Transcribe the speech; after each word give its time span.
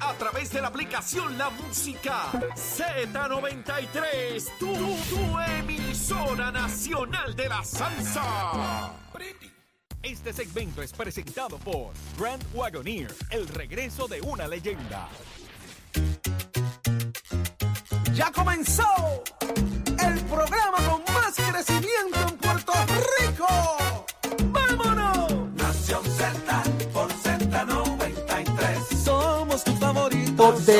A 0.00 0.12
través 0.14 0.50
de 0.50 0.60
la 0.60 0.68
aplicación 0.68 1.38
La 1.38 1.50
Música 1.50 2.30
Z93. 2.54 4.58
Tu, 4.58 4.74
tu 4.74 5.40
emisora 5.58 6.50
nacional 6.50 7.34
de 7.34 7.48
la 7.48 7.64
salsa. 7.64 8.94
Este 10.04 10.34
segmento 10.34 10.82
es 10.82 10.92
presentado 10.92 11.56
por 11.58 11.94
Grand 12.18 12.44
Wagoneer, 12.52 13.14
el 13.30 13.48
regreso 13.48 14.06
de 14.06 14.20
una 14.20 14.46
leyenda. 14.46 15.08
Ya 18.12 18.30
comenzó 18.30 18.84
el 19.40 20.20
programa 20.26 20.76
con 20.88 21.02
más 21.14 21.34
crecimiento 21.34 22.20
en 22.28 22.43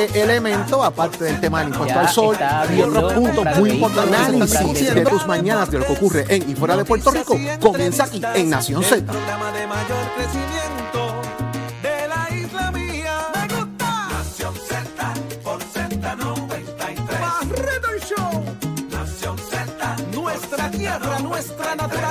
de 0.07 0.21
elementos, 0.21 0.83
aparte 0.83 1.23
del 1.23 1.39
tema 1.39 1.59
del 1.59 1.69
impuesto 1.69 1.93
Ya 1.93 2.01
al 2.01 2.09
sol 2.09 2.37
y 2.75 2.81
otros 2.81 3.13
puntos 3.13 3.45
muy 3.57 3.71
importantes 3.71 4.19
análisis 4.19 4.93
de 4.93 5.05
tus 5.05 5.25
mañanas 5.27 5.71
de 5.71 5.79
lo 5.79 5.85
que 5.85 5.93
ocurre 5.93 6.25
en 6.29 6.49
y 6.49 6.55
fuera 6.55 6.77
de 6.77 6.85
Puerto 6.85 7.11
Rico 7.11 7.37
comienza 7.61 8.03
aquí 8.05 8.21
en 8.35 8.49
Nación 8.49 8.83
El 8.83 8.89
Z. 8.89 9.13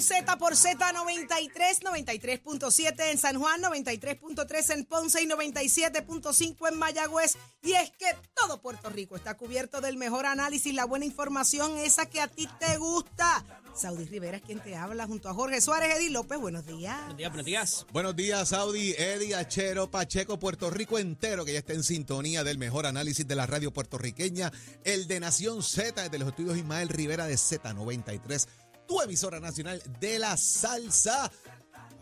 Z 0.00 0.38
por 0.38 0.54
Z93, 0.54 1.80
93.7 1.82 3.10
en 3.10 3.18
San 3.18 3.38
Juan, 3.38 3.62
93.3 3.62 4.74
en 4.74 4.84
Ponce 4.84 5.22
y 5.22 5.26
97.5 5.26 6.68
en 6.68 6.78
Mayagüez. 6.78 7.36
Y 7.62 7.72
es 7.72 7.90
que 7.90 8.06
todo 8.34 8.60
Puerto 8.60 8.90
Rico 8.90 9.16
está 9.16 9.36
cubierto 9.36 9.80
del 9.80 9.96
mejor 9.96 10.26
análisis, 10.26 10.74
la 10.74 10.84
buena 10.84 11.04
información, 11.04 11.78
esa 11.78 12.06
que 12.06 12.20
a 12.20 12.28
ti 12.28 12.48
te 12.58 12.76
gusta. 12.78 13.44
Saudi 13.74 14.04
Rivera 14.04 14.36
es 14.36 14.42
quien 14.42 14.60
te 14.60 14.76
habla 14.76 15.06
junto 15.06 15.28
a 15.28 15.34
Jorge 15.34 15.60
Suárez, 15.60 15.96
Eddie 15.96 16.10
López. 16.10 16.38
Buenos 16.38 16.66
días. 16.66 16.98
Buenos 17.92 18.16
días, 18.16 18.48
Saudi, 18.48 18.94
Eddie, 18.98 19.34
Achero, 19.34 19.90
Pacheco, 19.90 20.38
Puerto 20.38 20.70
Rico 20.70 20.98
entero, 20.98 21.44
que 21.44 21.52
ya 21.52 21.60
está 21.60 21.72
en 21.72 21.82
sintonía 21.82 22.44
del 22.44 22.58
mejor 22.58 22.86
análisis 22.86 23.26
de 23.26 23.36
la 23.36 23.46
radio 23.46 23.72
puertorriqueña, 23.72 24.52
el 24.84 25.06
de 25.06 25.20
Nación 25.20 25.62
Z, 25.62 26.02
desde 26.02 26.18
los 26.18 26.28
estudios 26.28 26.56
Ismael 26.56 26.88
Rivera 26.88 27.26
de 27.26 27.34
Z93, 27.34 28.48
tu 28.90 29.00
emisora 29.00 29.38
nacional 29.38 29.80
de 30.00 30.18
la 30.18 30.36
salsa. 30.36 31.26
A 31.26 31.30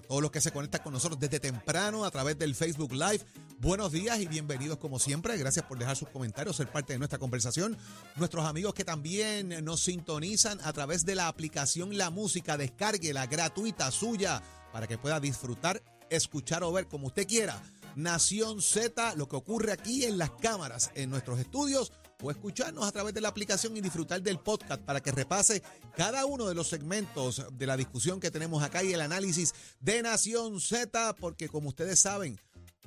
todos 0.08 0.22
los 0.22 0.30
que 0.30 0.40
se 0.40 0.52
conectan 0.52 0.82
con 0.82 0.94
nosotros 0.94 1.20
desde 1.20 1.38
temprano 1.38 2.06
a 2.06 2.10
través 2.10 2.38
del 2.38 2.54
Facebook 2.54 2.92
Live. 2.92 3.20
Buenos 3.58 3.92
días 3.92 4.18
y 4.20 4.26
bienvenidos 4.26 4.78
como 4.78 4.98
siempre. 4.98 5.36
Gracias 5.36 5.66
por 5.66 5.78
dejar 5.78 5.96
sus 5.96 6.08
comentarios, 6.08 6.56
ser 6.56 6.72
parte 6.72 6.94
de 6.94 6.98
nuestra 6.98 7.18
conversación. 7.18 7.76
Nuestros 8.16 8.46
amigos 8.46 8.72
que 8.72 8.86
también 8.86 9.62
nos 9.66 9.82
sintonizan 9.82 10.60
a 10.62 10.72
través 10.72 11.04
de 11.04 11.14
la 11.14 11.28
aplicación 11.28 11.98
La 11.98 12.08
Música, 12.08 12.56
descárguela 12.56 13.26
gratuita 13.26 13.90
suya 13.90 14.42
para 14.72 14.86
que 14.86 14.96
pueda 14.96 15.20
disfrutar, 15.20 15.82
escuchar 16.08 16.64
o 16.64 16.72
ver 16.72 16.88
como 16.88 17.08
usted 17.08 17.26
quiera. 17.26 17.62
Nación 17.96 18.62
Z, 18.62 19.14
lo 19.16 19.28
que 19.28 19.36
ocurre 19.36 19.72
aquí 19.72 20.06
en 20.06 20.16
las 20.16 20.30
cámaras, 20.30 20.90
en 20.94 21.10
nuestros 21.10 21.38
estudios 21.38 21.92
o 22.22 22.30
escucharnos 22.30 22.84
a 22.86 22.92
través 22.92 23.14
de 23.14 23.20
la 23.20 23.28
aplicación 23.28 23.76
y 23.76 23.80
disfrutar 23.80 24.22
del 24.22 24.38
podcast 24.40 24.82
para 24.82 25.00
que 25.00 25.12
repase 25.12 25.62
cada 25.96 26.26
uno 26.26 26.46
de 26.46 26.54
los 26.54 26.68
segmentos 26.68 27.44
de 27.52 27.66
la 27.66 27.76
discusión 27.76 28.18
que 28.20 28.30
tenemos 28.30 28.62
acá 28.62 28.82
y 28.82 28.92
el 28.92 29.00
análisis 29.00 29.54
de 29.80 30.02
Nación 30.02 30.60
Z, 30.60 31.14
porque 31.20 31.48
como 31.48 31.68
ustedes 31.68 32.00
saben, 32.00 32.38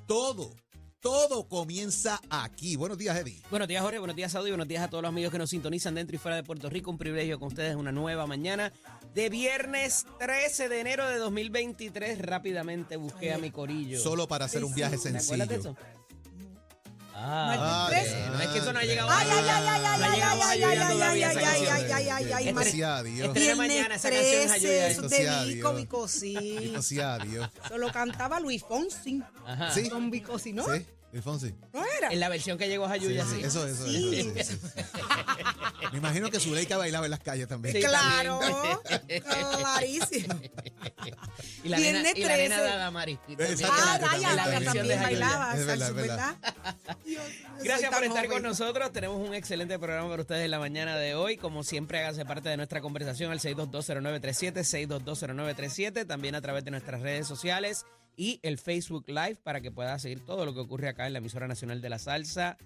todo, 0.06 0.54
todo 1.00 1.48
comienza 1.48 2.20
aquí. 2.28 2.76
Buenos 2.76 2.98
días, 2.98 3.16
Eddie. 3.16 3.40
Buenos 3.50 3.68
días, 3.68 3.82
Jorge. 3.82 3.98
Buenos 3.98 4.16
días, 4.16 4.32
Saudi. 4.32 4.50
Buenos 4.50 4.68
días 4.68 4.82
a 4.84 4.88
todos 4.88 5.02
los 5.02 5.08
amigos 5.08 5.32
que 5.32 5.38
nos 5.38 5.48
sintonizan 5.50 5.94
dentro 5.94 6.14
y 6.14 6.18
fuera 6.18 6.36
de 6.36 6.42
Puerto 6.42 6.68
Rico. 6.68 6.90
Un 6.90 6.98
privilegio 6.98 7.38
con 7.38 7.48
ustedes 7.48 7.74
una 7.74 7.90
nueva 7.92 8.26
mañana 8.26 8.72
de 9.14 9.30
viernes 9.30 10.04
13 10.20 10.68
de 10.68 10.80
enero 10.80 11.08
de 11.08 11.16
2023. 11.16 12.18
Rápidamente 12.18 12.96
busqué 12.96 13.32
a 13.32 13.38
mi 13.38 13.50
corillo. 13.50 13.98
Solo 13.98 14.28
para 14.28 14.44
hacer 14.44 14.62
un 14.62 14.74
viaje 14.74 14.98
¿Te 14.98 15.08
acuerdas 15.08 15.28
de 15.28 15.54
sencillo. 15.54 15.70
eso? 15.72 15.76
Ah. 17.24 17.54
Ah, 17.54 17.90
no, 18.32 18.40
es 18.40 18.48
que 18.48 18.58
eso 18.58 18.72
no 18.72 18.78
ha 18.80 18.82
llegado. 18.82 19.08
Ay, 19.10 19.28
ay, 19.30 19.44
ay, 19.48 19.64
ay, 19.68 19.84
ay, 19.84 20.02
ay, 20.02 20.62
ay, 20.62 20.62
ay, 20.62 21.02
ay, 21.02 21.22
ay, 21.22 21.22
ay, 21.22 21.90
ay, 21.92 22.10
ay, 22.10 22.32
ay, 22.32 22.32
ay, 22.32 23.04
Dios. 23.04 23.28
Este- 23.28 23.38
Estrena 23.40 23.56
mañana 23.56 23.94
esa 23.94 24.10
canción 24.10 24.40
es 24.42 24.50
a 24.50 24.54
Joya. 24.54 24.60
Trece, 24.60 24.86
eso 24.90 25.02
Bendito 25.02 25.08
te 25.08 25.16
sea 25.22 25.42
vi 25.44 25.54
Dios. 25.54 25.66
con 25.66 25.76
Bicosí. 25.76 26.34
Bendito 26.34 26.82
sea 26.82 27.18
Dios. 27.18 27.50
Eso 27.64 27.78
lo 27.78 27.92
cantaba 27.92 28.40
Luis 28.40 28.62
Fonsi. 28.64 29.22
Ajá. 29.46 29.70
Sí. 29.72 29.88
Con 29.88 30.10
Bicosí, 30.10 30.52
¿no? 30.52 30.64
Sí, 30.64 30.84
Alfonsi. 31.12 31.54
¿No 31.72 31.84
era? 31.98 32.08
En 32.10 32.20
la 32.20 32.28
versión 32.28 32.56
que 32.58 32.68
llegó 32.68 32.86
a 32.86 32.88
Jayuya, 32.90 33.24
sí. 33.26 33.40
Eso, 33.42 33.66
eso, 33.66 33.86
Sí. 33.86 34.18
eso, 34.36 34.52
eso, 34.54 34.66
eso. 34.76 34.88
Me 35.92 35.98
imagino 35.98 36.30
que 36.30 36.40
Zuleika 36.40 36.76
bailaba 36.78 37.04
en 37.06 37.10
las 37.10 37.20
calles 37.20 37.46
también. 37.48 37.74
Sí. 37.74 37.82
Claro, 37.82 38.40
también. 38.40 39.22
clarísimo. 39.22 40.40
Y 41.64 41.68
la 41.68 41.78
nena, 41.78 42.10
y 42.14 42.24
la 42.24 42.36
nena 42.36 42.56
13. 42.56 42.62
de 42.62 42.68
Adamari. 42.70 43.18
Exactamente, 43.28 43.64
Ah, 43.70 43.98
también, 44.00 44.22
Daya, 44.36 44.44
también 44.44 44.64
Jayuya. 44.72 45.02
bailaba, 45.02 45.54
Es 45.54 45.66
verdad, 45.66 45.86
salsa, 45.86 45.88
es 45.88 45.94
verdad. 46.08 46.36
Dios, 47.04 47.22
yo 47.58 47.64
Gracias 47.64 47.94
por 47.94 48.04
estar 48.04 48.28
con 48.28 48.42
nosotros. 48.42 48.92
Tenemos 48.92 49.16
un 49.28 49.34
excelente 49.34 49.78
programa 49.78 50.08
para 50.08 50.22
ustedes 50.22 50.44
en 50.46 50.50
la 50.50 50.58
mañana 50.58 50.96
de 50.96 51.14
hoy. 51.14 51.36
Como 51.36 51.62
siempre, 51.62 51.98
háganse 51.98 52.24
parte 52.24 52.48
de 52.48 52.56
nuestra 52.56 52.80
conversación 52.80 53.30
al 53.32 53.40
6220937, 53.40 54.64
6220937, 54.64 56.06
también 56.06 56.34
a 56.34 56.40
través 56.40 56.64
de 56.64 56.70
nuestras 56.70 57.00
redes 57.02 57.26
sociales 57.26 57.84
y 58.16 58.40
el 58.42 58.58
Facebook 58.58 59.04
Live 59.08 59.36
para 59.42 59.60
que 59.60 59.70
pueda 59.70 59.98
seguir 59.98 60.24
todo 60.24 60.44
lo 60.44 60.54
que 60.54 60.60
ocurre 60.60 60.88
acá 60.88 61.06
en 61.06 61.12
la 61.14 61.18
emisora 61.18 61.48
nacional 61.48 61.80
de 61.80 61.88
la 61.90 61.98
salsa 61.98 62.56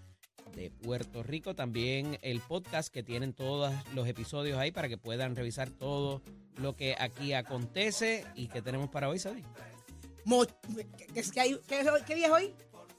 de 0.55 0.71
Puerto 0.71 1.23
Rico. 1.23 1.55
También 1.55 2.19
el 2.23 2.41
podcast 2.41 2.93
que 2.93 3.03
tienen 3.03 3.33
todos 3.33 3.73
los 3.95 4.09
episodios 4.09 4.59
ahí 4.59 4.73
para 4.73 4.89
que 4.89 4.99
puedan 4.99 5.37
revisar 5.37 5.71
todo 5.71 6.23
lo 6.57 6.75
que 6.77 6.97
aquí 6.99 7.33
acontece 7.33 8.25
y 8.35 8.49
que 8.49 8.63
tenemos 8.63 8.89
para 8.91 9.09
hoy, 9.09 9.19
Saudi. 9.19 9.43
Mo- 10.25 10.47
¿Qué, 10.47 11.07
qué 11.15 11.23
qué- 12.07 12.15
día 12.15 12.27
es 12.27 12.33
hoy? 12.33 12.55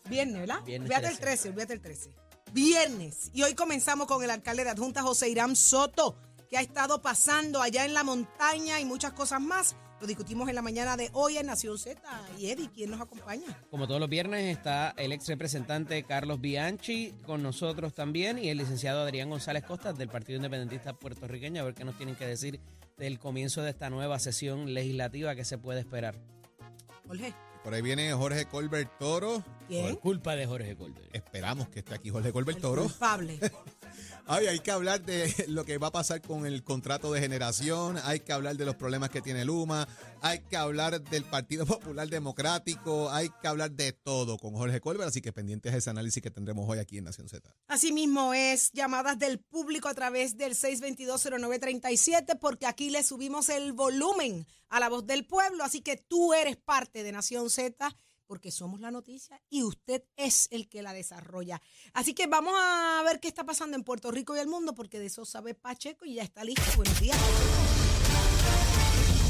Viernes, 0.09 0.39
¿verdad? 0.41 0.61
Viernes 0.63 0.89
Olvídate 0.89 1.07
el 1.13 1.19
13. 1.19 1.21
13, 1.21 1.49
olvídate 1.49 1.73
el 1.73 1.81
13. 1.81 2.09
Viernes. 2.53 3.29
Y 3.33 3.43
hoy 3.43 3.53
comenzamos 3.55 4.07
con 4.07 4.23
el 4.23 4.29
alcalde 4.29 4.63
de 4.63 4.69
Adjunta, 4.69 5.01
José 5.01 5.27
Irán 5.29 5.55
Soto, 5.55 6.17
que 6.49 6.57
ha 6.57 6.61
estado 6.61 7.01
pasando 7.01 7.61
allá 7.61 7.83
en 7.85 7.93
la 7.93 8.03
montaña 8.05 8.79
y 8.79 8.85
muchas 8.85 9.11
cosas 9.13 9.41
más. 9.41 9.75
Lo 9.99 10.05
discutimos 10.05 10.47
en 10.47 10.53
la 10.55 10.61
mañana 10.61 10.95
de 10.95 11.09
hoy 11.13 11.37
en 11.37 11.47
Nación 11.47 11.77
Z. 11.79 11.99
Y 12.37 12.51
Eddie, 12.51 12.69
¿quién 12.73 12.91
nos 12.91 13.01
acompaña? 13.01 13.45
Como 13.71 13.87
todos 13.87 13.99
los 13.99 14.09
viernes 14.09 14.55
está 14.55 14.93
el 14.95 15.11
ex 15.11 15.27
representante 15.27 16.03
Carlos 16.03 16.39
Bianchi 16.39 17.13
con 17.25 17.41
nosotros 17.41 17.93
también 17.95 18.37
y 18.37 18.49
el 18.49 18.59
licenciado 18.59 19.01
Adrián 19.01 19.29
González 19.31 19.63
Costas 19.63 19.97
del 19.97 20.07
Partido 20.09 20.37
Independentista 20.37 20.93
Puertorriqueño 20.93 21.61
a 21.61 21.65
ver 21.65 21.73
qué 21.73 21.83
nos 21.83 21.97
tienen 21.97 22.15
que 22.15 22.27
decir 22.27 22.59
del 22.97 23.17
comienzo 23.17 23.63
de 23.63 23.71
esta 23.71 23.89
nueva 23.89 24.19
sesión 24.19 24.73
legislativa 24.73 25.33
que 25.35 25.45
se 25.45 25.57
puede 25.57 25.79
esperar. 25.79 26.15
Jorge. 27.07 27.33
Por 27.63 27.73
ahí 27.73 27.81
viene 27.81 28.13
Jorge 28.13 28.45
Colbert 28.45 28.97
Toro. 28.99 29.43
¿Quién? 29.67 29.83
Por 29.87 29.99
culpa 29.99 30.35
de 30.35 30.45
Jorge 30.45 30.75
Colbert. 30.77 31.09
Esperamos 31.13 31.69
que 31.69 31.79
esté 31.79 31.95
aquí 31.95 32.09
Jorge 32.11 32.31
Colbert 32.31 32.57
El 32.57 32.61
Toro. 32.61 32.83
culpable. 32.83 33.39
Ay, 34.25 34.47
hay 34.47 34.59
que 34.59 34.71
hablar 34.71 35.05
de 35.05 35.33
lo 35.47 35.63
que 35.63 35.77
va 35.77 35.87
a 35.87 35.91
pasar 35.91 36.21
con 36.21 36.45
el 36.45 36.63
contrato 36.63 37.13
de 37.13 37.21
generación, 37.21 37.97
hay 38.03 38.19
que 38.19 38.33
hablar 38.33 38.57
de 38.57 38.65
los 38.65 38.75
problemas 38.75 39.09
que 39.09 39.21
tiene 39.21 39.45
Luma, 39.45 39.87
hay 40.21 40.39
que 40.39 40.57
hablar 40.57 41.01
del 41.01 41.23
Partido 41.23 41.65
Popular 41.67 42.09
Democrático, 42.09 43.09
hay 43.09 43.29
que 43.41 43.47
hablar 43.47 43.71
de 43.71 43.93
todo 43.93 44.37
con 44.37 44.53
Jorge 44.53 44.81
Colbert, 44.81 45.07
así 45.07 45.21
que 45.21 45.31
pendientes 45.31 45.73
a 45.73 45.77
ese 45.77 45.89
análisis 45.89 46.21
que 46.21 46.29
tendremos 46.29 46.67
hoy 46.69 46.79
aquí 46.79 46.97
en 46.97 47.05
Nación 47.05 47.29
Z. 47.29 47.49
Asimismo 47.67 48.33
es 48.33 48.71
llamadas 48.73 49.17
del 49.17 49.39
público 49.39 49.87
a 49.87 49.93
través 49.93 50.37
del 50.37 50.55
6220937 50.55 52.37
porque 52.39 52.65
aquí 52.65 52.89
le 52.89 53.03
subimos 53.03 53.47
el 53.49 53.71
volumen 53.73 54.45
a 54.69 54.79
la 54.79 54.89
voz 54.89 55.05
del 55.05 55.25
pueblo, 55.25 55.63
así 55.63 55.81
que 55.81 55.95
tú 55.95 56.33
eres 56.33 56.57
parte 56.57 57.03
de 57.03 57.11
Nación 57.11 57.49
Z. 57.49 57.95
porque 58.27 58.51
somos 58.51 58.79
la 58.79 58.91
noticia 58.91 59.41
y 59.49 59.63
usted 59.63 60.03
es 60.15 60.47
el 60.51 60.69
que 60.69 60.83
la 60.83 60.93
desarrolla. 60.93 61.61
Así 61.93 62.13
que 62.13 62.27
vamos 62.27 62.53
a 62.55 63.01
ver 63.05 63.19
qué 63.19 63.27
está 63.27 63.45
pasando 63.45 63.75
en 63.75 63.83
Puerto 63.83 64.11
Rico 64.11 64.35
y 64.35 64.39
el 64.39 64.47
mundo, 64.47 64.75
porque 64.75 64.99
de 64.99 65.07
eso 65.07 65.25
sabe 65.25 65.55
Pacheco 65.55 66.05
y 66.05 66.15
ya 66.15 66.23
está 66.23 66.43
listo. 66.43 66.63
Buenos 66.75 66.99
días. 66.99 67.17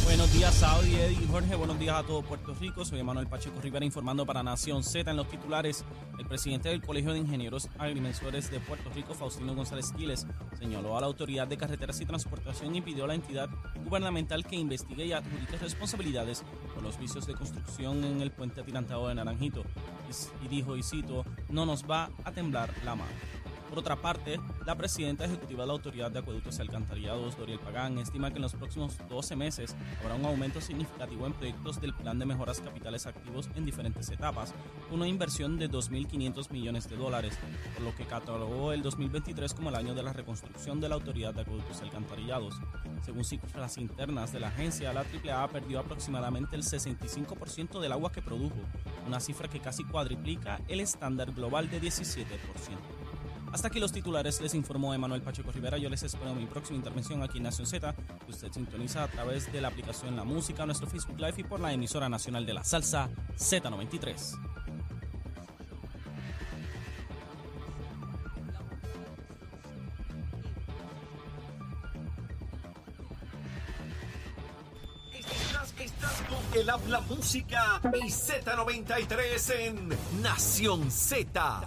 Buenos 0.08 0.32
días, 0.32 0.56
Saudi, 0.56 0.96
Eddie 0.96 1.22
y 1.22 1.28
Jorge. 1.28 1.54
Buenos 1.56 1.78
días 1.78 1.98
a 1.98 2.04
todo 2.04 2.22
Puerto 2.22 2.54
Rico. 2.54 2.86
Soy 2.86 3.04
Manuel 3.04 3.28
Pacheco 3.28 3.60
Rivera 3.60 3.84
informando 3.84 4.26
para 4.26 4.42
Nación 4.42 4.82
Z 4.82 5.12
en 5.12 5.18
los 5.18 5.28
titulares. 5.28 5.84
El 6.18 6.26
presidente 6.26 6.70
del 6.70 6.82
Colegio 6.82 7.12
de 7.12 7.20
Ingenieros 7.20 7.68
Agrimensores 7.78 8.50
de 8.50 8.62
Puerto 8.62 8.90
Rico, 8.96 9.14
Faustino 9.14 9.54
González 9.54 9.92
Quiles, 9.92 10.26
señaló 10.58 10.98
a 10.98 11.02
la 11.02 11.08
Autoridad 11.08 11.46
de 11.46 11.58
Carreteras 11.58 12.00
y 12.00 12.06
Transportación 12.06 12.74
y 12.74 12.82
pidió 12.82 13.04
a 13.04 13.08
la 13.08 13.16
entidad 13.16 13.50
gubernamental 13.84 14.46
que 14.46 14.56
investigue 14.56 15.08
y 15.08 15.12
adjudique 15.12 15.58
responsabilidades 15.58 16.42
por 16.74 16.84
los 16.84 16.98
vicios 16.98 17.28
de 17.28 17.34
construcción 17.34 18.02
en 18.06 18.22
el 18.22 18.32
puente 18.32 18.62
atirantado 18.62 19.10
de 19.10 19.16
Naranjito. 19.16 19.66
Y, 20.42 20.48
dijo, 20.48 20.78
y 20.78 20.84
cito, 20.84 21.26
no 21.50 21.66
nos 21.66 21.84
va 21.84 22.12
a 22.24 22.32
temblar 22.32 22.74
la 22.86 22.96
mano. 22.96 23.12
Por 23.70 23.80
otra 23.80 23.98
parte, 23.98 24.40
la 24.66 24.76
presidenta 24.76 25.26
ejecutiva 25.26 25.64
de 25.64 25.68
la 25.68 25.74
Autoridad 25.74 26.10
de 26.10 26.20
Acueductos 26.20 26.58
y 26.58 26.62
Alcantarillados, 26.62 27.38
Doriel 27.38 27.60
Pagán, 27.60 27.98
estima 27.98 28.30
que 28.30 28.38
en 28.38 28.44
los 28.44 28.56
próximos 28.56 28.98
12 29.10 29.36
meses 29.36 29.76
habrá 30.02 30.16
un 30.16 30.26
aumento 30.26 30.62
significativo 30.62 31.28
en 31.28 31.34
proyectos 31.34 31.82
del 31.82 31.94
Plan 31.94 32.18
de 32.18 32.26
Mejoras 32.26 32.62
Capitales 32.62 33.06
Activos 33.06 33.50
en 33.56 33.66
diferentes 33.66 34.10
etapas, 34.10 34.54
una 34.90 35.08
inversión 35.08 35.60
de 35.60 35.70
2.500 35.70 36.50
millones 36.52 36.90
de 36.90 36.96
dólares, 36.96 37.38
por 37.76 37.84
lo 37.84 37.96
que 37.96 38.06
catalogó 38.06 38.72
el 38.72 38.82
2023 38.82 39.54
como 39.54 39.70
el 39.70 39.76
año 39.76 39.94
de 39.94 40.04
la 40.04 40.14
reconstrucción 40.14 40.80
de 40.80 40.90
la 40.90 40.96
Autoridad 40.96 41.34
de 41.34 41.42
Acueductos 41.42 41.80
y 41.82 41.84
Alcantarillados. 41.84 42.56
Según 43.04 43.26
cifras 43.26 43.78
internas 43.78 44.32
de 44.32 44.40
la 44.40 44.48
agencia, 44.48 44.94
la 44.94 45.02
AAA 45.02 45.48
perdió 45.50 45.80
aproximadamente 45.80 46.56
el 46.56 46.64
65% 46.64 47.80
del 47.80 47.92
agua 47.92 48.12
que 48.12 48.22
produjo, 48.22 48.56
una 49.06 49.20
cifra 49.20 49.50
que 49.50 49.60
casi 49.60 49.84
cuadriplica 49.84 50.62
el 50.68 50.80
estándar 50.80 51.32
global 51.34 51.70
de 51.70 51.82
17%. 51.82 52.97
Hasta 53.52 53.70
aquí 53.70 53.80
los 53.80 53.92
titulares, 53.92 54.42
les 54.42 54.54
informó 54.54 54.94
Emanuel 54.94 55.22
Pacheco 55.22 55.52
Rivera. 55.52 55.78
Yo 55.78 55.90
les 55.90 56.04
espero 56.04 56.34
mi 56.36 56.46
próxima 56.46 56.78
intervención 56.78 57.24
aquí 57.24 57.38
en 57.38 57.46
Nación 57.46 57.66
Z, 57.66 57.96
usted 58.28 58.52
sintoniza 58.52 59.04
a 59.04 59.08
través 59.08 59.52
de 59.52 59.62
la 59.62 59.70
aplicación 59.70 60.16
La 60.16 60.24
Música, 60.24 60.66
nuestro 60.66 60.88
Facebook 60.88 61.20
Live 61.20 61.36
y 61.38 61.44
por 61.44 61.60
la 61.60 61.74
emisora 61.74 62.10
nacional 62.10 62.46
de 62.46 62.54
la 62.54 62.64
salsa 62.64 63.10
Z93. 63.38 64.38
Estás, 75.14 75.74
estás 75.80 76.22
con 76.30 76.60
el 76.60 76.70
habla 76.70 77.02
música 77.02 77.82
y 77.96 78.08
Z93 78.10 79.52
en 79.56 80.22
Nación 80.22 80.92
Z. 80.92 81.62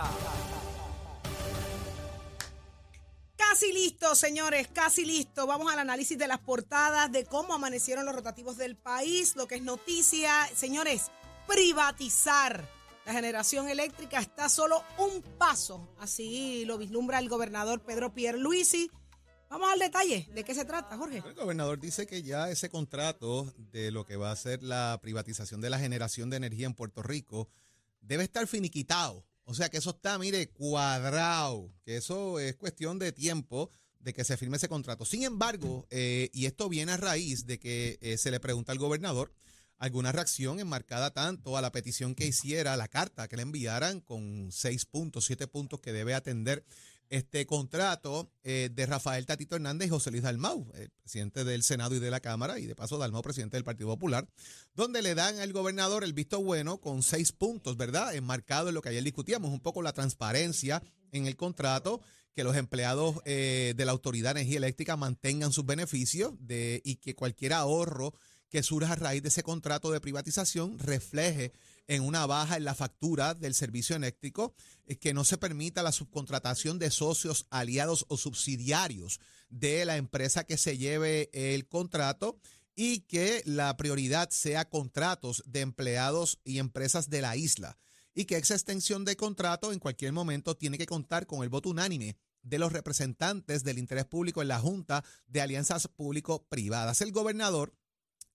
Casi 3.60 3.74
listo, 3.74 4.14
señores, 4.14 4.68
casi 4.72 5.04
listo. 5.04 5.46
Vamos 5.46 5.70
al 5.70 5.80
análisis 5.80 6.16
de 6.16 6.26
las 6.26 6.38
portadas, 6.38 7.12
de 7.12 7.26
cómo 7.26 7.52
amanecieron 7.52 8.06
los 8.06 8.14
rotativos 8.14 8.56
del 8.56 8.74
país, 8.74 9.36
lo 9.36 9.46
que 9.46 9.56
es 9.56 9.62
noticia. 9.62 10.48
Señores, 10.56 11.10
privatizar 11.46 12.66
la 13.04 13.12
generación 13.12 13.68
eléctrica 13.68 14.18
está 14.18 14.48
solo 14.48 14.82
un 14.96 15.20
paso. 15.36 15.94
Así 15.98 16.64
lo 16.64 16.78
vislumbra 16.78 17.18
el 17.18 17.28
gobernador 17.28 17.82
Pedro 17.82 18.14
Pierluisi. 18.14 18.90
Vamos 19.50 19.70
al 19.70 19.78
detalle. 19.78 20.26
¿De 20.32 20.42
qué 20.42 20.54
se 20.54 20.64
trata, 20.64 20.96
Jorge? 20.96 21.18
El 21.18 21.34
gobernador 21.34 21.78
dice 21.78 22.06
que 22.06 22.22
ya 22.22 22.48
ese 22.48 22.70
contrato 22.70 23.52
de 23.58 23.90
lo 23.90 24.06
que 24.06 24.16
va 24.16 24.30
a 24.30 24.36
ser 24.36 24.62
la 24.62 24.98
privatización 25.02 25.60
de 25.60 25.68
la 25.68 25.78
generación 25.78 26.30
de 26.30 26.38
energía 26.38 26.64
en 26.64 26.72
Puerto 26.72 27.02
Rico 27.02 27.50
debe 28.00 28.24
estar 28.24 28.46
finiquitado. 28.46 29.26
O 29.50 29.54
sea 29.54 29.68
que 29.68 29.78
eso 29.78 29.90
está, 29.90 30.16
mire, 30.16 30.48
cuadrado, 30.50 31.72
que 31.84 31.96
eso 31.96 32.38
es 32.38 32.54
cuestión 32.54 33.00
de 33.00 33.10
tiempo 33.10 33.68
de 33.98 34.14
que 34.14 34.22
se 34.22 34.36
firme 34.36 34.58
ese 34.58 34.68
contrato. 34.68 35.04
Sin 35.04 35.24
embargo, 35.24 35.88
eh, 35.90 36.30
y 36.32 36.46
esto 36.46 36.68
viene 36.68 36.92
a 36.92 36.96
raíz 36.96 37.46
de 37.46 37.58
que 37.58 37.98
eh, 38.00 38.16
se 38.16 38.30
le 38.30 38.38
pregunta 38.38 38.70
al 38.70 38.78
gobernador 38.78 39.34
alguna 39.76 40.12
reacción 40.12 40.60
enmarcada 40.60 41.10
tanto 41.10 41.56
a 41.56 41.62
la 41.62 41.72
petición 41.72 42.14
que 42.14 42.28
hiciera, 42.28 42.76
la 42.76 42.86
carta 42.86 43.26
que 43.26 43.36
le 43.36 43.42
enviaran 43.42 44.00
con 44.00 44.52
seis 44.52 44.86
puntos, 44.86 45.24
siete 45.24 45.48
puntos 45.48 45.80
que 45.80 45.92
debe 45.92 46.14
atender 46.14 46.64
este 47.10 47.44
contrato 47.44 48.32
eh, 48.44 48.70
de 48.72 48.86
Rafael 48.86 49.26
Tatito 49.26 49.56
Hernández 49.56 49.88
y 49.88 49.90
José 49.90 50.10
Luis 50.12 50.22
Dalmau, 50.22 50.70
el 50.74 50.90
presidente 50.90 51.44
del 51.44 51.64
Senado 51.64 51.94
y 51.96 51.98
de 51.98 52.10
la 52.10 52.20
Cámara, 52.20 52.58
y 52.58 52.66
de 52.66 52.76
paso 52.76 52.98
Dalmau, 52.98 53.20
presidente 53.20 53.56
del 53.56 53.64
Partido 53.64 53.88
Popular, 53.88 54.28
donde 54.74 55.02
le 55.02 55.16
dan 55.16 55.38
al 55.40 55.52
gobernador 55.52 56.04
el 56.04 56.12
visto 56.12 56.40
bueno 56.42 56.78
con 56.78 57.02
seis 57.02 57.32
puntos, 57.32 57.76
¿verdad? 57.76 58.14
Enmarcado 58.14 58.68
en 58.68 58.76
lo 58.76 58.80
que 58.82 58.90
ayer 58.90 59.02
discutíamos, 59.02 59.50
un 59.50 59.60
poco 59.60 59.82
la 59.82 59.92
transparencia 59.92 60.82
en 61.10 61.26
el 61.26 61.36
contrato, 61.36 62.00
que 62.32 62.44
los 62.44 62.56
empleados 62.56 63.16
eh, 63.24 63.74
de 63.76 63.84
la 63.84 63.92
Autoridad 63.92 64.34
de 64.34 64.42
Energía 64.42 64.58
Eléctrica 64.58 64.96
mantengan 64.96 65.52
sus 65.52 65.66
beneficios 65.66 66.34
de, 66.38 66.80
y 66.84 66.96
que 66.96 67.16
cualquier 67.16 67.52
ahorro 67.52 68.14
que 68.48 68.62
surja 68.62 68.92
a 68.92 68.96
raíz 68.96 69.22
de 69.22 69.28
ese 69.28 69.42
contrato 69.42 69.90
de 69.90 70.00
privatización 70.00 70.78
refleje 70.78 71.52
en 71.90 72.04
una 72.04 72.24
baja 72.24 72.56
en 72.56 72.64
la 72.64 72.76
factura 72.76 73.34
del 73.34 73.52
servicio 73.52 73.96
eléctrico, 73.96 74.54
eh, 74.86 74.96
que 74.96 75.12
no 75.12 75.24
se 75.24 75.38
permita 75.38 75.82
la 75.82 75.90
subcontratación 75.90 76.78
de 76.78 76.92
socios, 76.92 77.46
aliados 77.50 78.06
o 78.06 78.16
subsidiarios 78.16 79.18
de 79.48 79.84
la 79.84 79.96
empresa 79.96 80.44
que 80.44 80.56
se 80.56 80.78
lleve 80.78 81.30
el 81.32 81.66
contrato 81.66 82.38
y 82.76 83.00
que 83.00 83.42
la 83.44 83.76
prioridad 83.76 84.30
sea 84.30 84.68
contratos 84.68 85.42
de 85.46 85.62
empleados 85.62 86.38
y 86.44 86.60
empresas 86.60 87.10
de 87.10 87.22
la 87.22 87.36
isla 87.36 87.76
y 88.14 88.24
que 88.24 88.36
esa 88.36 88.54
extensión 88.54 89.04
de 89.04 89.16
contrato 89.16 89.72
en 89.72 89.80
cualquier 89.80 90.12
momento 90.12 90.56
tiene 90.56 90.78
que 90.78 90.86
contar 90.86 91.26
con 91.26 91.42
el 91.42 91.48
voto 91.48 91.70
unánime 91.70 92.16
de 92.42 92.60
los 92.60 92.72
representantes 92.72 93.64
del 93.64 93.78
interés 93.78 94.04
público 94.04 94.42
en 94.42 94.48
la 94.48 94.60
Junta 94.60 95.04
de 95.26 95.40
Alianzas 95.40 95.88
Público-Privadas. 95.88 97.00
El 97.00 97.10
gobernador 97.10 97.74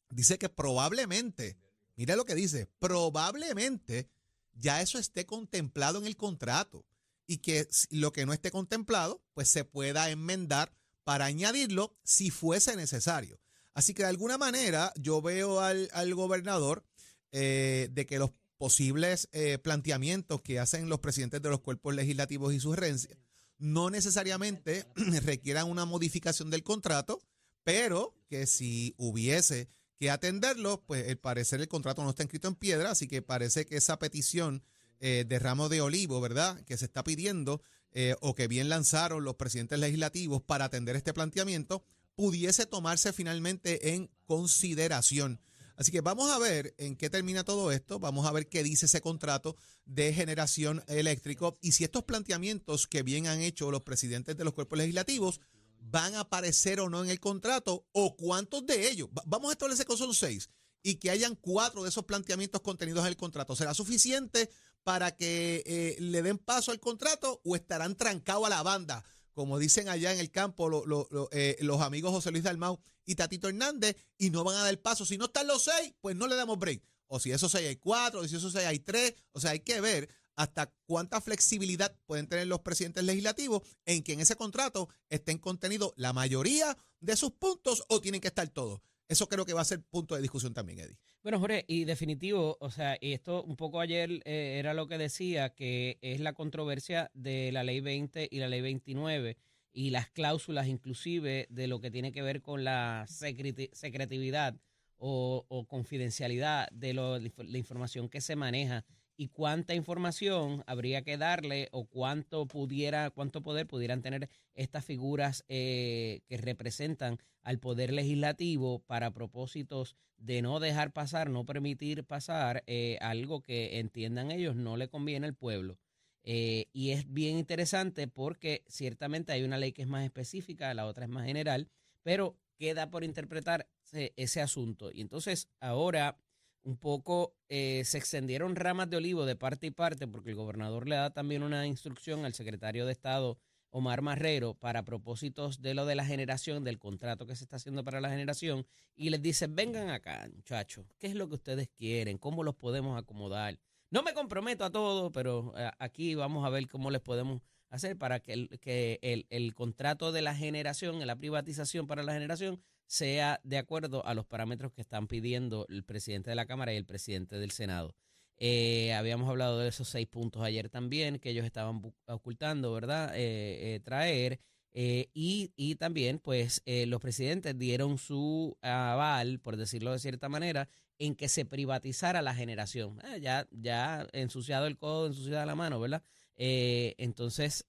dice 0.10 0.38
que 0.38 0.50
probablemente 0.50 1.58
Mira 1.96 2.16
lo 2.16 2.26
que 2.26 2.36
dice, 2.36 2.68
probablemente 2.80 4.10
ya 4.54 4.82
eso 4.82 5.00
esté 5.00 5.26
contemplado 5.26 6.00
en 6.00 6.06
el 6.06 6.18
contrato 6.18 6.86
y 7.28 7.38
que 7.38 7.68
lo 7.90 8.12
que 8.12 8.26
no 8.26 8.34
esté 8.34 8.52
contemplado, 8.52 9.22
pues 9.34 9.50
se 9.50 9.66
pueda 9.66 10.10
enmendar 10.10 10.74
para 11.04 11.26
añadirlo 11.26 11.96
si 12.04 12.30
fuese 12.30 12.76
necesario. 12.76 13.40
Así 13.74 13.94
que 13.94 14.04
de 14.04 14.10
alguna 14.10 14.38
manera 14.38 14.94
yo 14.96 15.22
veo 15.22 15.60
al, 15.60 16.14
gobernador 16.14 16.86
eh, 17.32 17.90
de 17.92 18.06
que 18.06 18.20
los 18.20 18.32
posibles 18.58 19.28
eh, 19.32 19.58
planteamientos 19.58 20.42
que 20.42 20.60
hacen 20.60 20.88
los 20.88 21.00
presidentes 21.00 21.42
de 21.42 21.50
los 21.50 21.60
cuerpos 21.60 21.94
legislativos 21.94 22.54
y 22.54 22.60
sus 22.60 22.76
regencias 22.76 23.18
no 23.58 23.90
necesariamente 23.90 24.86
requieran 25.24 25.70
una 25.70 25.86
modificación 25.86 26.50
del 26.50 26.64
contrato, 26.64 27.22
pero 27.64 28.16
que 28.28 28.48
si 28.48 28.94
hubiese 28.98 29.70
que 29.98 30.12
atenderlo, 30.12 30.84
pues 30.86 31.08
al 31.08 31.18
parecer 31.18 31.62
el 31.62 31.68
contrato 31.68 32.04
no 32.04 32.10
está 32.10 32.24
escrito 32.24 32.48
en 32.48 32.56
piedra, 32.56 32.92
así 32.92 33.08
que 33.08 33.22
parece 33.22 33.66
que 33.66 33.78
esa 33.78 33.98
petición 34.00 34.64
eh, 35.00 35.26
de 35.28 35.40
ramo 35.40 35.70
de 35.70 35.82
olivo, 35.82 36.22
¿verdad?, 36.22 36.62
que 36.66 36.78
se 36.78 36.86
está 36.86 37.04
pidiendo 37.04 37.62
eh, 37.92 38.16
o 38.22 38.36
que 38.36 38.48
bien 38.48 38.70
lanzaron 38.70 39.24
los 39.24 39.36
presidentes 39.36 39.80
legislativos 39.80 40.42
para 40.42 40.66
atender 40.66 40.96
este 40.96 41.14
planteamiento, 41.14 41.84
pudiese 42.16 42.66
tomarse 42.66 43.14
finalmente 43.14 43.94
en 43.94 44.10
consideración. 44.26 45.42
Así 45.78 45.92
que 45.92 46.02
vamos 46.02 46.32
a 46.32 46.40
ver 46.40 46.74
en 46.78 46.96
qué 46.96 47.10
termina 47.10 47.44
todo 47.44 47.72
esto, 47.72 48.00
vamos 48.00 48.26
a 48.26 48.32
ver 48.32 48.48
qué 48.48 48.64
dice 48.64 48.86
ese 48.86 49.02
contrato 49.02 49.58
de 49.86 50.14
generación 50.14 50.84
eléctrico 50.88 51.58
y 51.62 51.74
si 51.74 51.84
estos 51.84 52.04
planteamientos 52.04 52.88
que 52.88 53.04
bien 53.04 53.28
han 53.28 53.42
hecho 53.42 53.72
los 53.72 53.82
presidentes 53.82 54.38
de 54.38 54.46
los 54.46 54.54
cuerpos 54.54 54.78
legislativos 54.78 55.42
van 55.88 56.16
a 56.16 56.22
aparecer 56.22 56.80
o 56.80 56.90
no 56.90 57.04
en 57.04 57.10
el 57.10 57.20
contrato 57.20 57.88
o 57.92 58.16
cuántos 58.16 58.66
de 58.66 58.90
ellos. 58.90 59.10
Vamos 59.26 59.50
a 59.50 59.54
establecer 59.54 59.86
que 59.86 59.98
son 59.98 60.14
seis 60.14 60.50
y 60.82 60.96
que 60.96 61.12
hayan 61.12 61.36
cuatro 61.36 61.84
de 61.84 61.90
esos 61.90 62.06
planteamientos 62.06 62.62
contenidos 62.62 63.02
en 63.02 63.10
el 63.10 63.18
contrato. 63.18 63.56
¿Será 63.56 63.74
suficiente 63.74 64.50
para 64.84 65.16
que 65.16 65.64
eh, 65.66 65.96
le 66.00 66.22
den 66.22 66.38
paso 66.38 66.72
al 66.72 66.80
contrato 66.80 67.42
o 67.44 67.56
estarán 67.56 67.96
trancados 67.96 68.48
a 68.48 68.50
la 68.50 68.64
banda? 68.64 69.04
Como 69.34 69.60
dicen 69.60 69.90
allá 69.90 70.14
en 70.14 70.20
el 70.20 70.32
campo 70.32 70.84
eh, 71.32 71.58
los 71.60 71.82
amigos 71.82 72.12
José 72.12 72.32
Luis 72.32 72.44
Dalmau 72.44 72.80
y 73.06 73.16
Tatito 73.16 73.48
Hernández, 73.48 73.96
y 74.18 74.32
no 74.32 74.44
van 74.44 74.58
a 74.58 74.64
dar 74.64 74.82
paso. 74.82 75.06
Si 75.06 75.18
no 75.18 75.26
están 75.26 75.46
los 75.46 75.64
seis, 75.64 75.94
pues 76.02 76.16
no 76.16 76.26
le 76.28 76.36
damos 76.36 76.58
break. 76.58 76.82
O 77.08 77.20
si 77.20 77.32
esos 77.32 77.52
seis 77.52 77.68
hay 77.68 77.76
cuatro, 77.76 78.22
o 78.22 78.28
si 78.28 78.36
esos 78.36 78.52
seis 78.52 78.66
hay 78.66 78.80
tres. 78.80 79.14
O 79.34 79.40
sea, 79.40 79.52
hay 79.52 79.60
que 79.60 79.80
ver 79.82 80.10
hasta 80.36 80.74
cuánta 80.86 81.22
flexibilidad 81.22 81.96
pueden 82.06 82.28
tener 82.28 82.48
los 82.48 82.60
presidentes 82.60 83.04
legislativos 83.04 83.62
en 83.86 84.04
que 84.04 84.14
en 84.14 84.20
ese 84.20 84.36
contrato 84.36 84.90
estén 85.10 85.38
contenidos 85.38 85.94
la 85.96 86.14
mayoría 86.14 86.78
de 87.00 87.16
sus 87.16 87.32
puntos 87.32 87.84
o 87.90 88.02
tienen 88.02 88.22
que 88.22 88.28
estar 88.28 88.48
todos. 88.50 88.82
Eso 89.08 89.28
creo 89.30 89.46
que 89.46 89.54
va 89.54 89.62
a 89.62 89.66
ser 89.66 89.82
punto 89.84 90.16
de 90.16 90.22
discusión 90.22 90.54
también, 90.54 90.80
Eddie. 90.80 90.98
Bueno, 91.22 91.40
Jorge, 91.40 91.64
y 91.68 91.86
definitivo, 91.86 92.58
o 92.60 92.72
sea, 92.72 92.98
y 93.00 93.14
esto 93.14 93.44
un 93.44 93.56
poco 93.56 93.80
ayer 93.80 94.22
eh, 94.26 94.58
era 94.60 94.74
lo 94.74 94.88
que 94.88 94.98
decía, 94.98 95.50
que 95.54 95.98
es 96.02 96.20
la 96.20 96.34
controversia 96.34 97.12
de 97.14 97.52
la 97.52 97.64
ley 97.64 97.82
20 97.82 98.28
y 98.32 98.40
la 98.40 98.48
ley 98.48 98.62
29 98.62 99.38
y 99.74 99.90
las 99.92 100.10
cláusulas 100.10 100.68
inclusive 100.68 101.48
de 101.50 101.68
lo 101.68 101.80
que 101.82 101.92
tiene 101.92 102.12
que 102.12 102.22
ver 102.22 102.42
con 102.42 102.64
la 102.64 103.06
secretividad 103.08 104.56
o, 104.98 105.46
o 105.50 105.66
confidencialidad 105.68 106.68
de 106.72 106.94
lo- 106.94 107.20
la 107.20 107.58
información 107.58 108.10
que 108.10 108.22
se 108.22 108.36
maneja 108.36 108.86
y 109.18 109.30
cuánta 109.30 109.74
información 109.74 110.64
habría 110.68 111.04
que 111.04 111.18
darle 111.18 111.70
o 111.72 111.86
cuánto 111.86 112.48
pudiera, 112.48 113.10
cuánto 113.12 113.42
poder 113.42 113.68
pudieran 113.68 114.02
tener 114.02 114.30
estas 114.54 114.86
figuras 114.86 115.46
eh, 115.48 116.22
que 116.28 116.38
representan 116.38 117.20
al 117.44 117.60
poder 117.60 117.94
legislativo 117.94 118.80
para 118.80 119.12
propósitos 119.12 119.96
de 120.18 120.42
no 120.42 120.60
dejar 120.60 120.92
pasar, 120.92 121.30
no 121.30 121.46
permitir 121.46 122.04
pasar 122.04 122.64
eh, 122.68 122.98
algo 123.02 123.42
que 123.42 123.80
entiendan 123.80 124.32
ellos 124.32 124.56
no 124.56 124.78
le 124.78 124.88
conviene 124.88 125.28
al 125.28 125.36
pueblo. 125.36 125.78
Eh, 126.24 126.66
y 126.74 126.90
es 126.92 127.12
bien 127.14 127.38
interesante 127.38 128.08
porque 128.08 128.64
ciertamente 128.68 129.32
hay 129.32 129.44
una 129.44 129.60
ley 129.60 129.72
que 129.72 129.84
es 129.84 129.88
más 129.88 130.04
específica, 130.04 130.74
la 130.74 130.88
otra 130.88 131.06
es 131.06 131.12
más 131.12 131.26
general, 131.28 131.70
pero 132.02 132.36
queda 132.58 132.90
por 132.90 133.04
interpretar 133.04 133.68
ese, 133.84 134.14
ese 134.18 134.42
asunto. 134.42 134.92
Y 134.92 135.02
entonces 135.02 135.50
ahora 135.60 136.18
un 136.66 136.78
poco 136.78 137.36
eh, 137.48 137.84
se 137.86 138.00
extendieron 138.00 138.56
ramas 138.56 138.90
de 138.90 138.98
olivo 138.98 139.26
de 139.26 139.36
parte 139.36 139.68
y 139.68 139.72
parte 139.72 140.08
porque 140.08 140.32
el 140.32 140.36
gobernador 140.36 140.90
le 140.90 140.96
da 140.96 141.12
también 141.12 141.44
una 141.44 141.68
instrucción 141.68 142.26
al 142.26 142.34
secretario 142.34 142.88
de 142.88 142.92
Estado 142.92 143.38
Omar 143.70 144.02
Marrero 144.02 144.56
para 144.56 144.84
propósitos 144.84 145.62
de 145.62 145.76
lo 145.76 145.86
de 145.86 145.96
la 145.96 146.06
generación, 146.06 146.64
del 146.64 146.80
contrato 146.80 147.28
que 147.28 147.36
se 147.36 147.44
está 147.44 147.58
haciendo 147.58 147.84
para 147.84 148.02
la 148.02 148.10
generación, 148.10 148.66
y 148.96 149.10
les 149.10 149.22
dice, 149.22 149.48
vengan 149.48 149.90
acá, 149.90 150.28
muchachos, 150.34 150.88
¿qué 150.98 151.08
es 151.08 151.16
lo 151.16 151.28
que 151.28 151.36
ustedes 151.36 151.70
quieren? 151.70 152.18
¿Cómo 152.18 152.44
los 152.44 152.56
podemos 152.56 152.98
acomodar? 152.98 153.60
No 153.92 154.02
me 154.02 154.14
comprometo 154.14 154.66
a 154.66 154.72
todo, 154.72 155.12
pero 155.12 155.54
eh, 155.58 155.70
aquí 155.78 156.16
vamos 156.16 156.46
a 156.46 156.50
ver 156.50 156.68
cómo 156.68 156.90
les 156.90 157.02
podemos 157.02 157.42
hacer 157.70 157.98
para 157.98 158.22
que 158.22 158.48
que 158.60 159.00
el, 159.02 159.28
el 159.30 159.54
contrato 159.54 160.12
de 160.12 160.22
la 160.22 160.34
generación, 160.34 161.06
la 161.06 161.16
privatización 161.16 161.86
para 161.86 162.02
la 162.02 162.14
generación, 162.14 162.62
sea 162.88 163.40
de 163.44 163.58
acuerdo 163.58 164.06
a 164.06 164.14
los 164.14 164.26
parámetros 164.26 164.72
que 164.72 164.82
están 164.82 165.08
pidiendo 165.08 165.66
el 165.70 165.84
presidente 165.84 166.30
de 166.30 166.36
la 166.36 166.46
Cámara 166.46 166.74
y 166.74 166.78
el 166.78 166.86
presidente 166.86 167.38
del 167.38 167.52
Senado. 167.52 167.96
Eh, 168.38 168.94
habíamos 168.94 169.30
hablado 169.30 169.60
de 169.60 169.70
esos 169.70 169.88
seis 169.88 170.08
puntos 170.08 170.44
ayer 170.44 170.70
también 170.70 171.20
que 171.20 171.30
ellos 171.30 171.46
estaban 171.46 171.82
ocultando, 172.08 172.74
¿verdad? 172.74 173.16
Eh, 173.16 173.76
eh, 173.76 173.80
traer. 173.80 174.40
Eh, 174.78 175.08
y, 175.14 175.54
y 175.56 175.76
también, 175.76 176.20
pues, 176.20 176.62
los 176.66 177.00
presidentes 177.00 177.58
dieron 177.58 177.98
su 177.98 178.58
aval, 178.62 179.40
por 179.40 179.56
decirlo 179.56 179.94
de 179.94 180.00
cierta 180.00 180.28
manera, 180.28 180.68
en 181.00 181.16
que 181.16 181.30
se 181.30 181.46
privatizara 181.46 182.22
la 182.22 182.36
generación. 182.36 183.00
Eh, 183.06 183.22
ya, 183.22 183.48
ya 183.52 184.06
ensuciado 184.12 184.68
el 184.68 184.78
codo, 184.78 185.08
ensuciada 185.08 185.46
la 185.46 185.56
mano, 185.56 185.80
¿verdad? 185.80 186.04
Entonces, 186.36 187.66